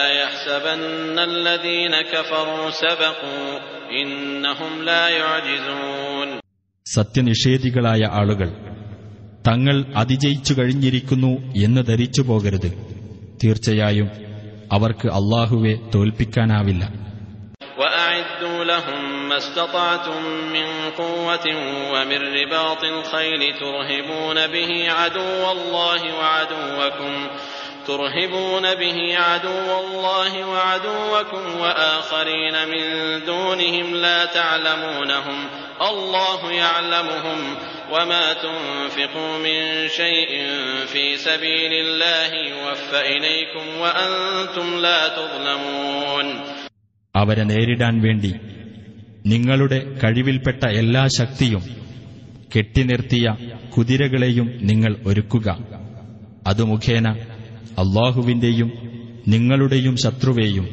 يحسبن 0.48 1.18
الذين 1.20 1.94
كفروا 2.04 2.70
سبقوا 2.72 3.58
إنهم 3.92 4.82
لا 4.82 5.04
يعجزون 5.10 6.28
സത്യനിഷേധികളായ 6.86 8.02
ആളുകൾ 8.20 8.48
തങ്ങൾ 9.48 9.76
അതിജയിച്ചു 10.00 10.52
കഴിഞ്ഞിരിക്കുന്നു 10.58 11.30
എന്ന് 11.64 11.82
ധരിച്ചു 11.90 12.22
പോകരുത് 12.28 12.68
തീർച്ചയായും 13.42 14.08
അവർക്ക് 14.70 15.08
അള്ളാഹുവെ 15.20 15.74
തോൽപ്പിക്കാനാവില്ല 15.92 16.82
وأعدوا 17.78 18.64
لهم 18.64 19.00
ما 19.28 19.36
استطعتم 19.36 20.20
من 20.48 20.66
قوة 20.92 21.46
ومن 21.92 22.20
رباط 22.34 22.82
الخيل 22.86 23.42
ترهبون 23.54 24.46
به 24.46 24.70
عدو 24.92 25.52
الله 25.52 26.00
وعدوكم 26.14 27.12
ترهبون 27.88 28.74
به 28.74 28.98
عدو 29.18 29.68
الله 29.80 30.32
وعدوكم 30.46 31.60
وآخرين 31.60 32.56
من 32.68 32.84
دونهم 33.26 33.94
لا 33.96 34.24
تعلمونهم 34.28 35.38
الله 35.82 36.52
يعلمهم 36.54 37.38
وما 37.92 38.32
تنفقوا 38.34 39.38
من 39.38 39.58
شيء 39.90 40.32
في 40.86 41.16
سبيل 41.18 41.72
الله 41.74 42.30
يوفى 42.52 43.00
إليكم 43.08 43.64
وأنتم 43.80 44.68
لا 44.80 45.00
تظلمون 45.10 46.26
അവരെ 47.14 47.44
നേരിടാൻ 47.44 47.94
വേണ്ടി 48.04 48.30
നിങ്ങളുടെ 49.26 49.78
കഴിവിൽപ്പെട്ട 50.02 50.62
എല്ലാ 50.80 51.02
ശക്തിയും 51.18 51.62
കെട്ടിനിർത്തിയ 52.54 53.26
കുതിരകളെയും 53.74 54.48
നിങ്ങൾ 54.62 54.92
ഒരുക്കുക 55.06 55.48
അതു 56.48 56.64
മുഖേന 56.64 57.06
അള്ളാഹുവിന്റെയും 57.71 58.71
നിങ്ങളുടെയും 59.27 59.97
ശത്രുവേയും 59.97 60.67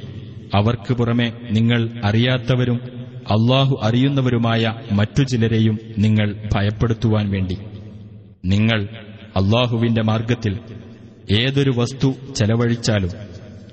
അവർക്ക് 0.54 0.94
പുറമെ 0.94 1.32
നിങ്ങൾ 1.50 2.00
അറിയാത്തവരും 2.04 2.80
അള്ളാഹു 3.30 3.80
അറിയുന്നവരുമായ 3.82 4.74
മറ്റു 4.92 5.22
ചിലരെയും 5.22 5.78
നിങ്ങൾ 5.98 6.48
ഭയപ്പെടുത്തുവാൻ 6.54 7.30
വേണ്ടി. 7.30 7.58
നിങ്ങൾ 8.44 8.88
അള്ളാഹുവിന്റെ 9.36 10.02
മാർഗത്തിൽ 10.02 10.58
ഏതൊരു 11.30 11.72
വസ്തു 11.76 12.14
ചെലവഴിച്ചാലും 12.36 13.10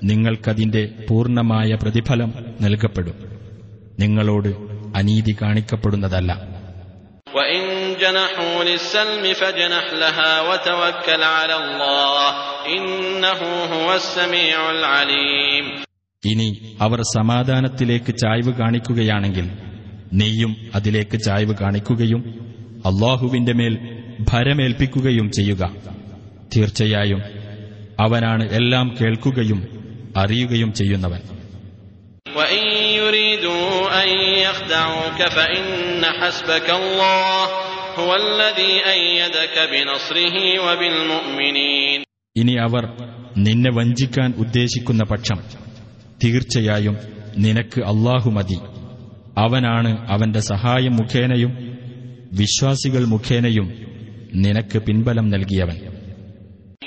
നിങ്ങൾക്കതിന്റെ 0.04 0.88
പൂർണമായ 1.08 1.76
പ്രതിഫലം 1.82 2.32
നൽകപ്പെടും. 2.60 3.14
നിങ്ങളോട് 4.00 4.48
അനീതി 4.96 5.36
കാണിക്കപ്പെടുന്നതല്ല. 5.42 6.48
جنحوا 7.95 8.63
للسلم 8.63 9.33
فاجنح 9.33 9.93
لها 9.95 10.41
وتوكل 10.43 11.23
على 11.37 11.55
الله 11.55 12.25
إنه 12.69 13.39
هو 13.73 13.87
السميع 13.95 14.57
العليم 14.71 15.65
ഇനി 16.23 16.47
അവർ 16.85 16.99
സമാധാനത്തിലേക്ക് 17.11 18.11
ചായ്വ് 18.15 18.51
കാണിക്കുകയാണെങ്കിൽ 18.55 19.45
നീയും 20.19 20.51
അതിലേക്ക് 20.77 21.17
ചായ്വ് 21.27 21.53
കാണിക്കുകയും 21.55 22.21
അള്ളാഹുവിന്റെ 22.89 23.53
മേൽ 23.59 23.73
ഭരമേൽപ്പിക്കുകയും 24.29 25.27
ചെയ്യുക 25.37 25.63
തീർച്ചയായും 26.53 27.21
അവനാണ് 27.99 28.43
എല്ലാം 28.59 28.87
കേൾക്കുകയും 28.99 29.59
അറിയുകയും 30.23 30.71
ചെയ്യുന്നവൻ 30.79 31.21
وإن 32.35 32.63
يريدوا 32.99 33.71
أن 34.01 34.09
يخدعوك 34.39 35.19
فإن 35.29 35.67
حسبك 36.19 36.67
الله 36.71 37.41
هو 37.99 38.09
الذي 38.15 38.73
أيدك 38.87 39.55
بنصره 39.71 40.35
وبالمؤمنين 40.65 41.99
ഇനി 42.35 42.53
അവർ 42.65 42.83
നിന്നെ 43.45 43.71
വഞ്ചിക്കാൻ 43.77 44.29
ഉദ്ദേശിക്കുന്ന 44.43 45.03
പക്ഷം 45.11 45.39
തീർച്ചയായും 46.21 46.95
നിനക്ക് 47.37 47.79
അള്ളാഹു 47.91 48.29
മതി 48.37 48.57
അവനാണ് 49.43 49.91
അവന്റെ 50.13 50.41
സഹായം 50.51 50.93
മുഖേനയും 50.99 51.51
വിശ്വാസികൾ 52.39 53.03
മുഖേനയും 53.13 53.67
നിനക്ക് 54.43 54.77
പിൻബലം 54.87 55.27
നൽകിയവൻ 55.33 55.77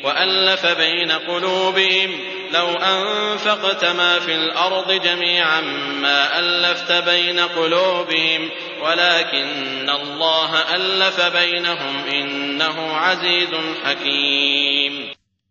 وألف 0.05 0.63
بين 0.77 1.11
قلوبهم 1.27 2.11
لو 2.53 2.69
أنفقت 2.95 3.85
ما 3.93 4.19
في 4.19 4.35
الأرض 4.35 4.89
جميعا 5.01 5.61
ما 5.99 6.19
ألفت 6.39 6.93
بين 7.05 7.39
قلوبهم 7.41 8.41
ولكن 8.83 9.47
الله 9.93 10.51
ألف 10.75 11.17
بينهم 11.33 11.95
إنه 12.15 12.77
عزيز 12.97 13.53
حكيم 13.85 14.95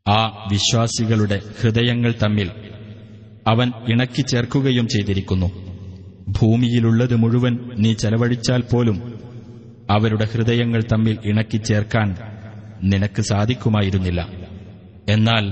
ആ 0.05 0.21
വിശ്വാസികളുടെ 0.51 1.37
ഹൃദയങ്ങൾ 1.59 2.11
തമ്മിൽ 2.21 2.47
അവൻ 3.47 3.67
ഇണക്കി 3.87 4.23
ചേർക്കുകയും 4.23 4.85
ചെയ്തിരിക്കുന്നു 4.87 5.49
ഭൂമിയിലുള്ളത് 6.37 7.15
മുഴുവൻ 7.21 7.53
നീ 7.83 7.91
ചെലവഴിച്ചാൽ 8.01 8.61
പോലും 8.71 8.97
അവരുടെ 9.89 10.25
ഹൃദയങ്ങൾ 10.33 10.81
തമ്മിൽ 10.91 11.15
ഇണക്കി 11.31 11.59
ചേർക്കാൻ 11.69 12.09
നിനക്ക് 12.91 13.21
സാധിക്കുമായിരുന്നില്ല 13.31 14.21
എന്നാൽ 15.15 15.45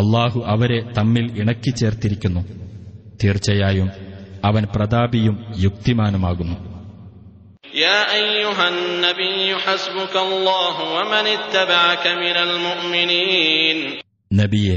അള്ളാഹു 0.00 0.38
അവരെ 0.52 0.78
തമ്മിൽ 0.98 1.26
ഇണക്കി 1.40 1.72
ചേർത്തിരിക്കുന്നു 1.80 2.42
തീർച്ചയായും 3.20 3.88
അവൻ 4.48 4.64
പ്രതാപിയും 4.74 5.36
യുക്തിമാനുമാകുന്നു 5.64 6.58
يا 7.80 8.00
أيها 8.14 8.64
النبي 8.68 9.36
حسبك 9.56 10.14
الله 10.18 10.76
ومن 10.96 11.24
اتبعك 11.36 12.04
من 12.16 12.36
المؤمنين 12.46 13.76
നബിയെ 14.30 14.76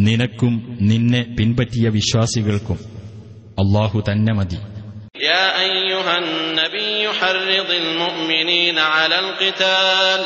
നിനക്കും 0.00 0.52
നിന്നെ 0.90 1.22
പിൻപറ്റിയ 1.36 1.86
വിശ്വാസികൾക്കും 1.98 2.78
അള്ളാഹു 3.56 3.98
തന്നെ 4.08 4.32
മതി 4.38 4.58
يا 5.24 5.44
أيها 5.60 6.14
النبي 6.18 6.90
حرض 7.10 7.50
المؤمنين 7.76 8.76
على 8.94 9.16
القتال 9.18 10.20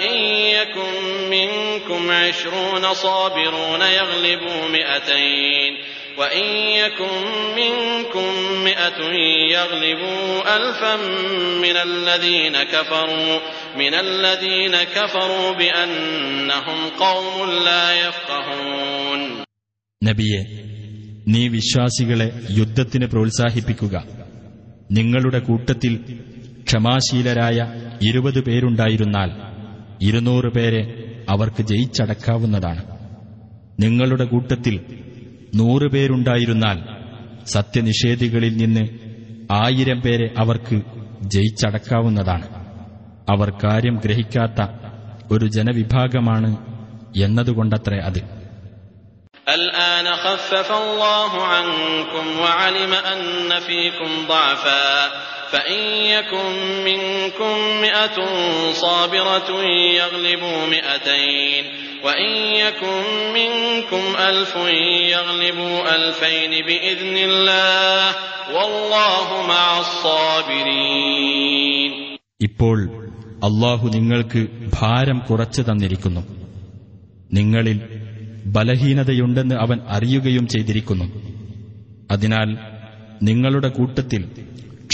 إن 0.00 0.14
يكن 0.50 0.92
منكم 1.30 2.10
عشرون 2.12 2.94
صابرون 2.94 3.80
يغلبوا 3.80 4.68
مئتين 4.68 5.72
وإن 6.18 6.44
يكن 6.72 7.14
منكم 7.56 8.28
مئة 8.64 9.00
يغلبوا 9.50 10.56
ألفا 10.56 10.96
من 11.62 11.76
الذين 11.78 12.62
كفروا 12.64 13.38
من 13.76 13.94
الذين 13.96 14.76
كفروا 14.86 15.52
بأنهم 15.52 16.78
قوم 17.00 17.36
لا 17.64 17.84
يفقهون 18.00 19.20
നബിയെ 20.02 20.40
നീ 21.26 21.42
വിശ്വാസികളെ 21.48 22.26
യുദ്ധത്തിന് 22.58 23.06
പ്രോത്സാഹിപ്പിക്കുക 23.06 23.96
നിങ്ങളുടെ 24.90 25.38
കൂട്ടത്തിൽ 25.38 25.92
ക്ഷമാശീലരായ 26.64 27.58
ഇരുപത് 28.08 28.40
പേരുണ്ടായിരുന്നാൽ 28.44 29.30
ഇരുന്നൂറ് 30.00 30.48
പേരെ 30.56 30.82
അവർക്ക് 31.28 31.62
ജയിച്ചടക്കാവുന്നതാണ് 31.70 32.82
നിങ്ങളുടെ 33.78 34.26
കൂട്ടത്തിൽ 34.26 34.74
നൂറ് 35.60 35.86
പേരുണ്ടായിരുന്നാൽ 35.94 36.78
സത്യനിഷേധികളിൽ 37.54 38.54
നിന്ന് 38.56 38.84
ആയിരം 39.58 40.00
പേരെ 40.00 40.26
അവർക്ക് 40.38 40.76
ജയിച്ചടക്കാവുന്നതാണ് 41.34 42.46
അവർ 43.28 43.48
കാര്യം 43.64 43.96
ഗ്രഹിക്കാത്ത 44.04 44.60
ഒരു 45.32 45.46
ജനവിഭാഗമാണ് 45.56 46.52
എന്നതുകൊണ്ടത്രേ 47.22 48.00
അത് 48.06 48.20
الآن 49.56 50.06
خفف 50.24 50.68
الله 50.74 51.32
عنكم 51.46 52.24
وعلم 52.38 52.92
أن 53.06 53.20
فيكم 53.60 54.10
ضعفا 54.28 54.86
فإن 55.54 55.80
يكن 56.08 56.52
منكم 56.84 57.54
مئة 57.82 58.18
صابرة 58.74 59.50
يغلبوا 59.92 60.66
مئتين 60.66 61.64
وإن 62.04 62.30
يكن 62.56 63.02
منكم 63.34 64.04
ألف 64.20 64.56
يغلبوا 65.10 65.94
ألفين 65.94 66.50
بإذن 66.66 67.16
الله 67.18 68.14
والله 68.50 69.28
مع 69.48 69.64
الصابرين 70.80 71.92
ഇപ്പോൾ 72.40 72.78
അള്ളാഹു 73.42 73.86
നിങ്ങൾക്ക് 73.88 74.40
ഭാരം 74.72 75.18
കുറച്ചു 75.20 75.62
തന്നിരിക്കുന്നു 75.62 76.22
നിങ്ങളിൽ 77.32 77.78
ബലഹീനതയുണ്ടെന്ന് 78.56 79.54
അവൻ 79.54 79.78
അറിയുകയും 79.88 80.46
ചെയ്തിരിക്കുന്നു 80.48 81.06
അതിനാൽ 82.12 82.48
നിങ്ങളുടെ 83.22 83.68
കൂട്ടത്തിൽ 83.68 84.22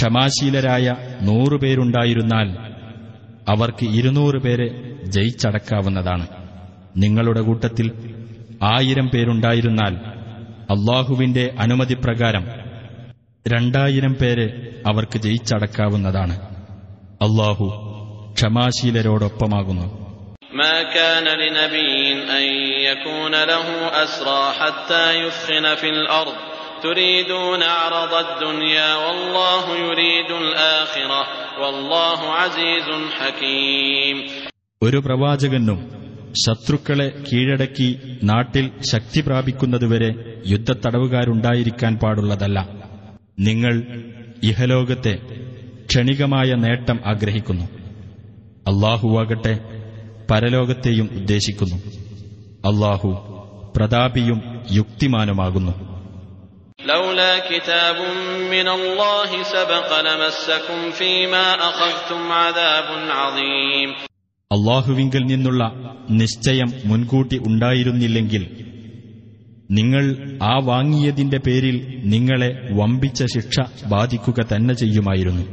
ക്ഷമാശീലരായ 0.00 0.86
നൂറുപേരുണ്ടായിരുന്നാൽ 1.28 2.48
അവർക്ക് 3.48 3.86
ഇരുന്നൂറ് 3.98 4.38
പേരെ 4.38 4.68
ജയിച്ചടക്കാവുന്നതാണ് 5.14 6.26
നിങ്ങളുടെ 6.96 7.40
കൂട്ടത്തിൽ 7.40 7.86
ആയിരം 8.72 9.06
പേരുണ്ടായിരുന്നാൽ 9.08 9.94
അള്ളാഹുവിന്റെ 10.74 11.44
അനുമതിപ്രകാരം 11.58 12.44
രണ്ടായിരം 13.46 14.14
പേരെ 14.20 14.46
അവർക്ക് 14.86 15.18
ജയിച്ചടക്കാവുന്നതാണ് 15.18 16.36
അള്ളാഹു 17.20 17.66
ക്ഷമാശീലരോടൊപ്പമാകുന്നു 18.36 19.86
ما 20.56 20.76
كان 20.94 21.26
لنبي 21.34 21.94
أن 22.30 22.44
يكون 22.84 23.34
له 23.44 23.66
أسرى 24.04 24.42
حتى 24.52 25.04
يثخن 25.16 25.74
في 25.74 25.88
الأرض 25.90 26.36
تريدون 26.82 27.62
عرض 27.74 28.12
الدنيا 28.20 28.90
والله 28.96 29.64
يريد 29.80 30.30
الآخرة 30.42 31.20
والله 31.58 32.18
عزيز 32.34 32.88
حكيم 33.18 34.16
ഒരു 34.82 34.98
പ്രവാചകനും 35.02 35.78
ശത്രുക്കളെ 36.36 37.06
കീഴടക്കി 37.28 37.86
നാട്ടിൽ 38.30 38.66
ശക്തി 38.90 39.20
പ്രാപിക്കുന്നതുവരെ 39.26 40.10
യുദ്ധത്തടവുകാരുണ്ടായിരിക്കാൻ 40.52 41.92
പാടുള്ളതല്ല 42.02 42.58
നിങ്ങൾ 43.40 43.74
ഇഹലോകത്തെ 44.44 45.14
ക്ഷണികമായ 45.86 46.48
നേട്ടം 46.64 46.98
ആഗ്രഹിക്കുന്നു 47.06 47.66
അള്ളാഹുവാകട്ടെ 48.66 49.54
പരലോകത്തെയും 50.30 51.08
ഉദ്ദേശിക്കുന്നു 51.18 51.78
അള്ളാഹു 52.64 53.10
പ്രതാപിയും 53.76 54.38
യുക്തിമാനുമാകുന്നു 54.70 55.74
لولا 56.86 57.38
كتاب 57.40 57.96
من 58.50 58.68
الله 58.70 59.42
سبق 59.44 60.00
لمسكم 60.00 60.90
فيما 60.92 61.46
أخذتم 61.62 62.20
عذاب 62.34 62.88
عظيم 63.12 63.90
അള്ളാഹുവിങ്കിൽ 64.50 65.22
നിന്നുള്ള 65.26 65.62
നിശ്ചയം 66.20 66.70
മുൻകൂട്ടി 66.84 67.36
ഉണ്ടായിരുന്നില്ലെങ്കിൽ 67.48 68.42
നിങ്ങൾ 69.70 70.04
ആ 70.44 70.54
വാങ്ങിയതിന്റെ 70.68 71.38
പേരിൽ 71.46 71.76
നിങ്ങളെ 72.12 72.50
വമ്പിച്ച 72.78 73.20
ശിക്ഷ 73.34 73.56
ബാധിക്കുക 73.92 74.38
തന്നെ 74.52 74.74
ചെയ്യുമായിരുന്നു 74.82 75.44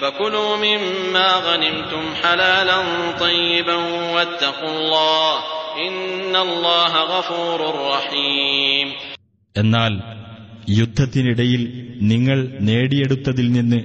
فكلوا 0.00 0.52
مما 0.58 1.28
غنمتم 1.40 2.02
حلالا 2.22 2.78
طيبا 3.20 3.76
واتقوا 4.14 4.72
الله 4.72 5.34
إن 5.78 6.34
الله 6.38 6.92
غفور 7.12 7.60
رحيم 7.86 8.86
എന്നാൽ 9.54 9.92
യുദ്ധത്തിനിടയിൽ 10.78 11.62
നിങ്ങൾ 12.12 12.38
നേടിയെടുത്തതിൽ 12.68 13.46
നിന്ന് 13.52 13.80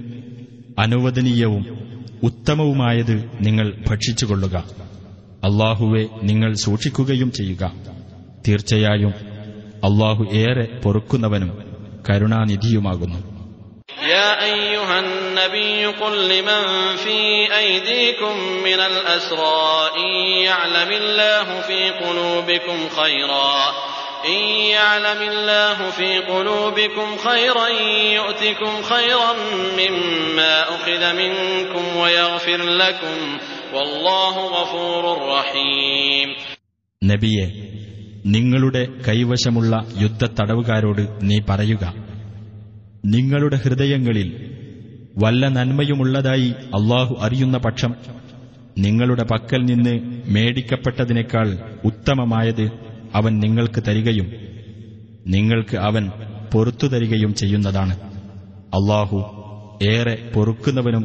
അനുവദനീയവും 0.78 1.64
ഉത്തമവുമായത് 2.28 3.16
നിങ്ങൾ 3.45 3.68
ഭക്ഷിച്ചുകൊള്ളുക 3.88 4.56
അള്ളാഹുവെ 5.43 6.02
നിങ്ങൾ 6.24 6.52
സൂക്ഷിക്കുകയും 6.64 7.30
ചെയ്യുക 7.38 7.64
തീർച്ചയായും 8.45 9.14
അള്ളാഹു 9.84 10.24
ഏറെ 10.41 10.66
പൊറുക്കുന്നവനും 10.84 11.52
കരുണാനിധിയുമാകുന്നു 12.08 13.20
يا 14.12 14.30
أيها 14.45 14.95
النبي 14.99 15.72
قل 15.95 16.14
لمن 16.30 16.62
في 16.97 17.18
أيديكم 17.56 18.36
من 18.64 18.80
الأسرى 18.82 19.66
إن 19.97 20.10
يعلم 20.41 20.91
الله 20.93 21.47
في 21.62 21.80
قلوبكم 21.93 22.78
خيرا 22.91 23.54
إن 24.28 24.39
يعلم 24.70 25.22
الله 25.24 25.89
في 25.91 26.18
قلوبكم 26.20 27.08
خيرا 27.20 27.68
يؤتكم 28.14 28.82
خيرا 28.84 29.32
مما 29.80 30.54
أخذ 30.76 31.04
منكم 31.16 31.97
ويغفر 31.97 32.62
لكم 32.76 33.18
والله 33.74 34.36
غفور 34.56 35.04
رحيم 35.30 36.28
നബിയെ 37.02 37.45
നിങ്ങളുടെ 38.28 38.82
കൈവശമുള്ള 39.08 39.74
യുദ്ധത്തടവുകാരോട് 40.02 41.04
നീ 41.30 41.38
പറയുക 41.47 41.84
നിങ്ങളുടെ 43.06 43.58
ഹൃദയങ്ങളിൽ 43.64 44.30
വല്ല 45.16 45.43
നന്മയുമുള്ളതായി 45.49 46.49
അള്ളാഹു 46.78 47.14
അറിയുന്ന 47.26 47.58
പക്ഷം 47.66 47.91
നിങ്ങളുടെ 48.78 49.24
പക്കൽ 49.32 49.62
നിന്ന് 49.66 49.93
മേടിക്കപ്പെട്ടതിനേക്കാൾ 50.36 51.47
ഉത്തമമായത് 51.89 52.66
അവൻ 53.17 53.41
നിങ്ങൾക്ക് 53.41 53.83
തരികയും 53.89 54.29
നിങ്ങൾക്ക് 55.27 55.77
അവൻ 55.77 56.11
പൊറത്തു 56.53 56.87
തരികയും 56.87 57.35
ചെയ്യുന്നതാണ്. 57.35 57.95
അള്ളാഹു 58.77 59.19
ഏറെ 59.83 60.14
പൊറുക്കുന്നവനും 60.35 61.05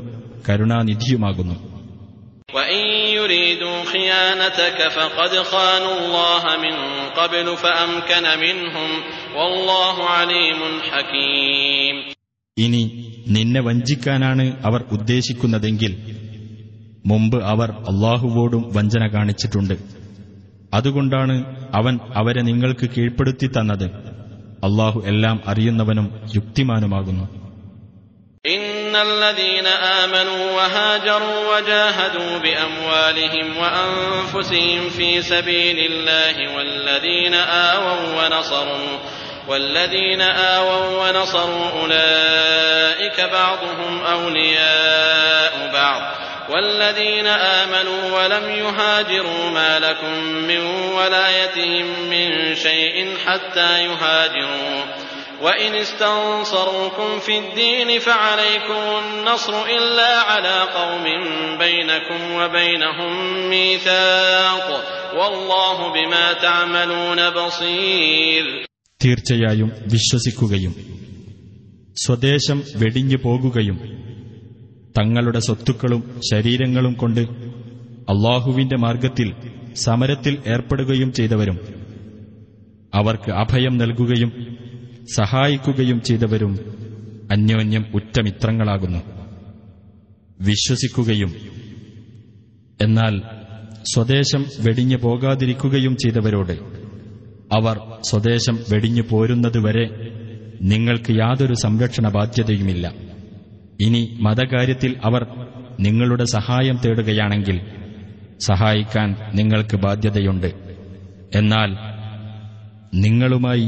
കരുണാനിധിയുമാകുന്നു. 0.50 1.56
ഇനി 12.58 12.82
നിന്നെ 13.28 13.62
വഞ്ചിക്കാനാണ് 13.62 14.46
അവർ 14.66 14.84
ഉദ്ദേശിക്കുന്നതെങ്കിൽ 14.92 15.94
മുമ്പ് 17.06 17.44
അവർ 17.44 17.70
അള്ളാഹുവോടും 17.72 18.72
വഞ്ചന 18.74 19.08
കാണിച്ചിട്ടുണ്ട്. 19.08 20.01
അതുകൊണ്ടാണ് 20.75 21.35
അവൻ 21.75 21.95
അവരെ 22.15 22.43
നിങ്ങൾക്ക് 22.43 22.87
കീഴ്പ്പെടുത്തി 22.95 23.49
തന്നത് 23.49 23.87
അള്ളാഹു 24.63 24.99
എല്ലാം 25.07 25.37
അറിയുന്നവനും 25.47 26.07
യുക്തിമാനുമാകുന്നു 26.35 27.27
إن 28.45 28.97
الذين 29.03 29.67
آمنوا 30.03 30.53
وهاجروا 30.53 31.39
وجاهدوا 31.51 32.39
بأموالهم 32.39 33.57
وأنفسهم 33.57 34.89
في 34.91 35.23
سبيل 35.25 35.79
الله 35.91 36.57
والذين 36.57 37.35
آووا 37.71 38.03
ونصروا 38.19 38.93
والذين 39.49 40.21
آووا 40.57 40.87
ونصروا 41.01 41.67
أولئك 41.77 43.21
بعضهم 43.33 43.93
أولياء 44.15 45.71
بعض 45.73 46.03
والذين 46.51 47.27
آمنوا 47.27 48.03
ولم 48.17 48.51
يهاجروا 48.51 49.51
ما 49.51 49.79
لكم 49.79 50.25
من 50.51 50.61
ولايتهم 50.99 51.87
من 52.11 52.55
شيء 52.55 53.15
حتى 53.27 53.85
يهاجروا 53.85 54.85
وإن 55.43 55.75
استنصروكم 55.75 57.19
في 57.19 57.39
الدين 57.39 57.99
فعليكم 57.99 58.83
النصر 59.05 59.65
إلا 59.67 60.21
على 60.21 60.61
قوم 60.75 61.05
بينكم 61.59 62.33
وبينهم 62.33 63.13
ميثاق 63.51 64.85
والله 65.17 65.93
بما 65.93 66.33
تعملون 66.33 67.31
بصير 67.31 68.67
തീർച്ചയായും 69.05 69.71
വിശ്വസിക്കുകയും 69.93 70.73
സ്വദേശം 71.97 72.59
വെടിഞ്ഞു 72.77 73.17
പോകുകയും 73.17 73.77
തങ്ങളുടെ 74.98 75.40
സ്വത്തുക്കളും 75.40 76.04
ശരീരങ്ങളും 76.32 76.94
കൊണ്ട് 76.94 77.22
അള്ളാഹുവിന്റെ 78.10 78.78
മാർഗത്തിൽ 78.78 79.34
സമരത്തിൽ 79.76 80.38
ഏർപ്പെടുകയും 80.48 81.12
ചെയ്തവരും. 81.12 81.60
അവർക്ക് 82.94 83.32
അഭയം 83.32 83.78
നൽകുകയും 83.78 84.32
സഹായിക്കുകയും 85.16 86.02
ചെയ്തവരും 86.02 86.60
അന്യോന്യം 87.32 87.86
ഉറ്റമിത്രങ്ങളാകുന്നു 87.94 89.00
വിശ്വസിക്കുകയും 90.42 91.34
എന്നാൽ 92.82 93.22
സ്വദേശം 93.94 94.46
വെടിഞ്ഞു 94.60 94.98
പോകാതിരിക്കുകയും 94.98 95.98
ചെയ്തവരോട് 95.98 96.54
അവർ 97.52 97.80
സ്വദേശം 98.10 98.60
വെടിഞ്ഞു 98.72 99.02
പോരുന്നതുവരെ 99.10 99.86
നിങ്ങൾക്ക് 100.62 101.12
യാതൊരു 101.12 101.54
സംരക്ഷണ 101.54 102.10
ബാധ്യതയുമില്ല. 102.10 103.11
ഇനി 103.85 104.03
മതകാര്യത്തിൽ 104.27 104.93
അവർ 105.09 105.23
നിങ്ങളുടെ 105.87 106.27
സഹായം 106.37 106.77
തേടുകയാണെങ്കിൽ 106.85 107.57
സഹായിക്കാൻ 108.47 109.09
നിങ്ങൾക്ക് 109.39 109.77
ബാധ്യതയുണ്ട് 109.85 110.49
എന്നാൽ 111.39 111.71
നിങ്ങളുമായി 113.03 113.67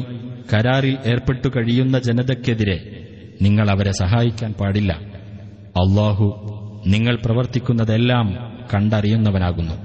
കരാറിൽ 0.53 0.95
ഏർപ്പെട്ടു 1.13 1.49
കഴിയുന്ന 1.55 1.97
ജനതയ്ക്കെതിരെ 2.07 2.79
നിങ്ങൾ 3.43 3.67
അവരെ 3.75 3.93
സഹായിക്കാൻ 4.03 4.53
പാടില്ല 4.61 4.93
അള്ളാഹു 5.83 6.29
നിങ്ങൾ 6.87 7.15
പ്രവർത്തിക്കുന്നതെല്ലാം 7.27 8.27
കണ്ടറിയുന്നവനാകുന്നു 8.73 9.77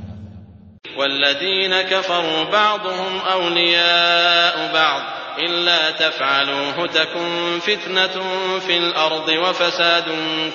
والذين 0.98 1.74
كفروا 1.86 2.39
بعضهم 2.52 3.12
أولياء 3.30 4.56
بعض 4.74 5.02
إلا 5.39 5.91
تفعلوه 5.94 6.78
تكن 6.89 7.30
فتنة 7.60 8.16
في 8.60 8.74
الأرض 8.78 9.28
وفساد 9.44 10.08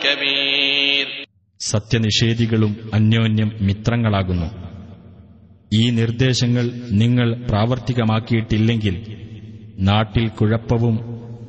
كبير 0.03 1.07
സത്യനിഷേധികളും 1.61 2.72
അന്യോന്യം 2.95 3.51
മിത്രങ്ങളാകുന്നു 3.61 4.49
ഈ 5.72 5.91
നിർദ്ദേശങ്ങൾ 5.91 6.66
നിങ്ങൾ 6.95 7.28
പ്രാവർത്തികമാക്കിയിട്ടില്ലെങ്കിൽ 7.49 8.95
നാട്ടിൽ 9.80 10.26
കുഴപ്പവും 10.30 10.95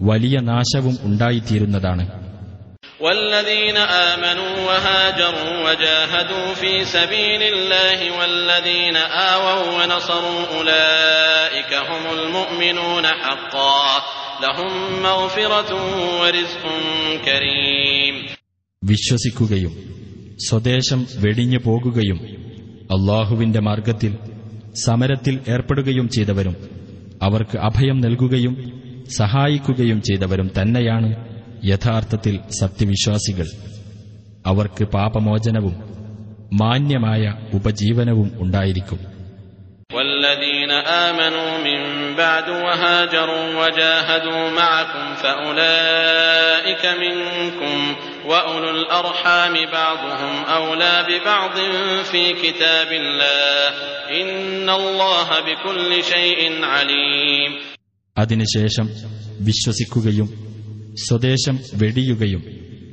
വലിയ 0.02 0.38
നാശവും 0.44 0.96
ഉണ്ടായിത്തീരുന്നതാണ് 1.04 2.04
والذين 3.02 3.78
آمنوا 3.78 4.52
وهاجروا 4.60 5.52
وجاهدوا 5.66 6.54
في 6.54 6.86
سبيل 6.88 7.42
الله 7.44 8.00
والذين 8.12 8.96
آووا 8.98 9.62
ونصروا 9.76 10.42
أولئك 10.52 11.72
هم 11.74 12.04
المؤمنون 12.14 13.06
حقا 13.08 14.04
لهم 14.42 14.72
مغفرة 15.04 15.70
ورزق 16.22 16.64
كريم 17.26 18.16
വിശ്വസിക്കുകയും 18.82 19.72
സ്വദേശം 20.40 21.00
വെടിഞ്ഞു 21.24 21.60
പോകുകയും 21.60 22.20
അള്ളാഹുവിന്റെ 22.90 23.62
മാർഗത്തിൽ 23.62 24.12
സമരത്തിൽ 24.86 25.36
ഏർപ്പെടുകയും 25.48 26.08
ചെയ്തവരും 26.10 26.56
അവർക്ക് 27.22 27.58
അഭയം 27.70 27.98
നൽകുകയും 28.00 28.54
സഹായിക്കുകയും 29.18 30.00
ചെയ്തവരും 30.02 30.48
തന്നെയാണ് 30.58 31.10
യഥാർത്ഥത്തിൽ 31.64 32.36
സത്യവിശ്വാസികൾ 32.60 33.48
അവർക്ക് 34.46 34.84
പാപമോചനവും 34.88 35.76
മാന്യമായ 36.62 37.24
ഉപജീവനവും 37.54 38.30
ഉണ്ടായിരിക്കും 38.40 39.02
والذين 39.94 40.72
آمنوا 41.08 41.58
من 41.60 41.82
بعد 42.16 42.48
وهاجروا 42.50 43.46
وجاهدوا 43.60 44.50
معكم 44.52 45.06
فأولئك 45.16 46.84
منكم 46.86 47.96
وأولو 48.26 48.70
الأرحام 48.72 49.54
بعضهم 49.72 50.34
أولى 50.48 51.06
ببعض 51.10 51.56
في 52.04 52.34
كتاب 52.34 52.88
الله 52.94 53.70
إن 54.22 54.70
الله 54.72 55.28
بكل 55.40 55.92
شيء 56.04 56.42
عليم 56.66 57.52
അതിനുശേഷം 58.18 58.88
വിശ്വസിക്കുകയും 59.40 60.28
സ്വദേശം 60.95 61.59
വെടിയുകയും 61.75 62.45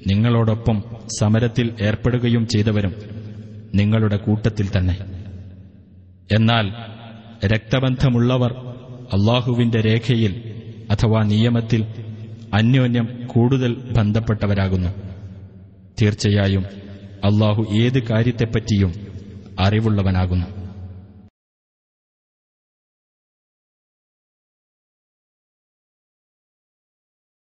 നിങ്ങളോടൊപ്പം 0.07 0.83
സമരത്തിൽ 1.19 1.75
ഏർപ്പെടുകയും 1.81 2.47
ചെയ്തവരും 2.47 2.93
നിങ്ങളുടെ 3.75 4.17
കൂട്ടത്തിൽ 4.17 4.67
തന്നെ. 4.77 4.97
എന്നാൽ 6.31 6.71
രക്തബന്ധമുള്ളവർ 7.45 8.53
അള്ളാഹുവിന്റെ 9.13 9.81
രേഖയിൽ 9.81 10.61
അഥവാ 10.91 11.23
നിയമത്തിൽ 11.23 11.85
അന്യോന്യം 12.53 13.27
കൂടുതൽ 13.27 13.73
ബന്ധപ്പെട്ടവരാകുന്നു. 13.73 14.89
തീർച്ചയായും 16.01 16.65
അള്ളാഹു 17.23 17.65
ഏത് 17.73 18.03
കാര്യത്തെപ്പറ്റിയും 18.03 18.93
അറിവുള്ളവനാകുന്നു. 19.59 20.60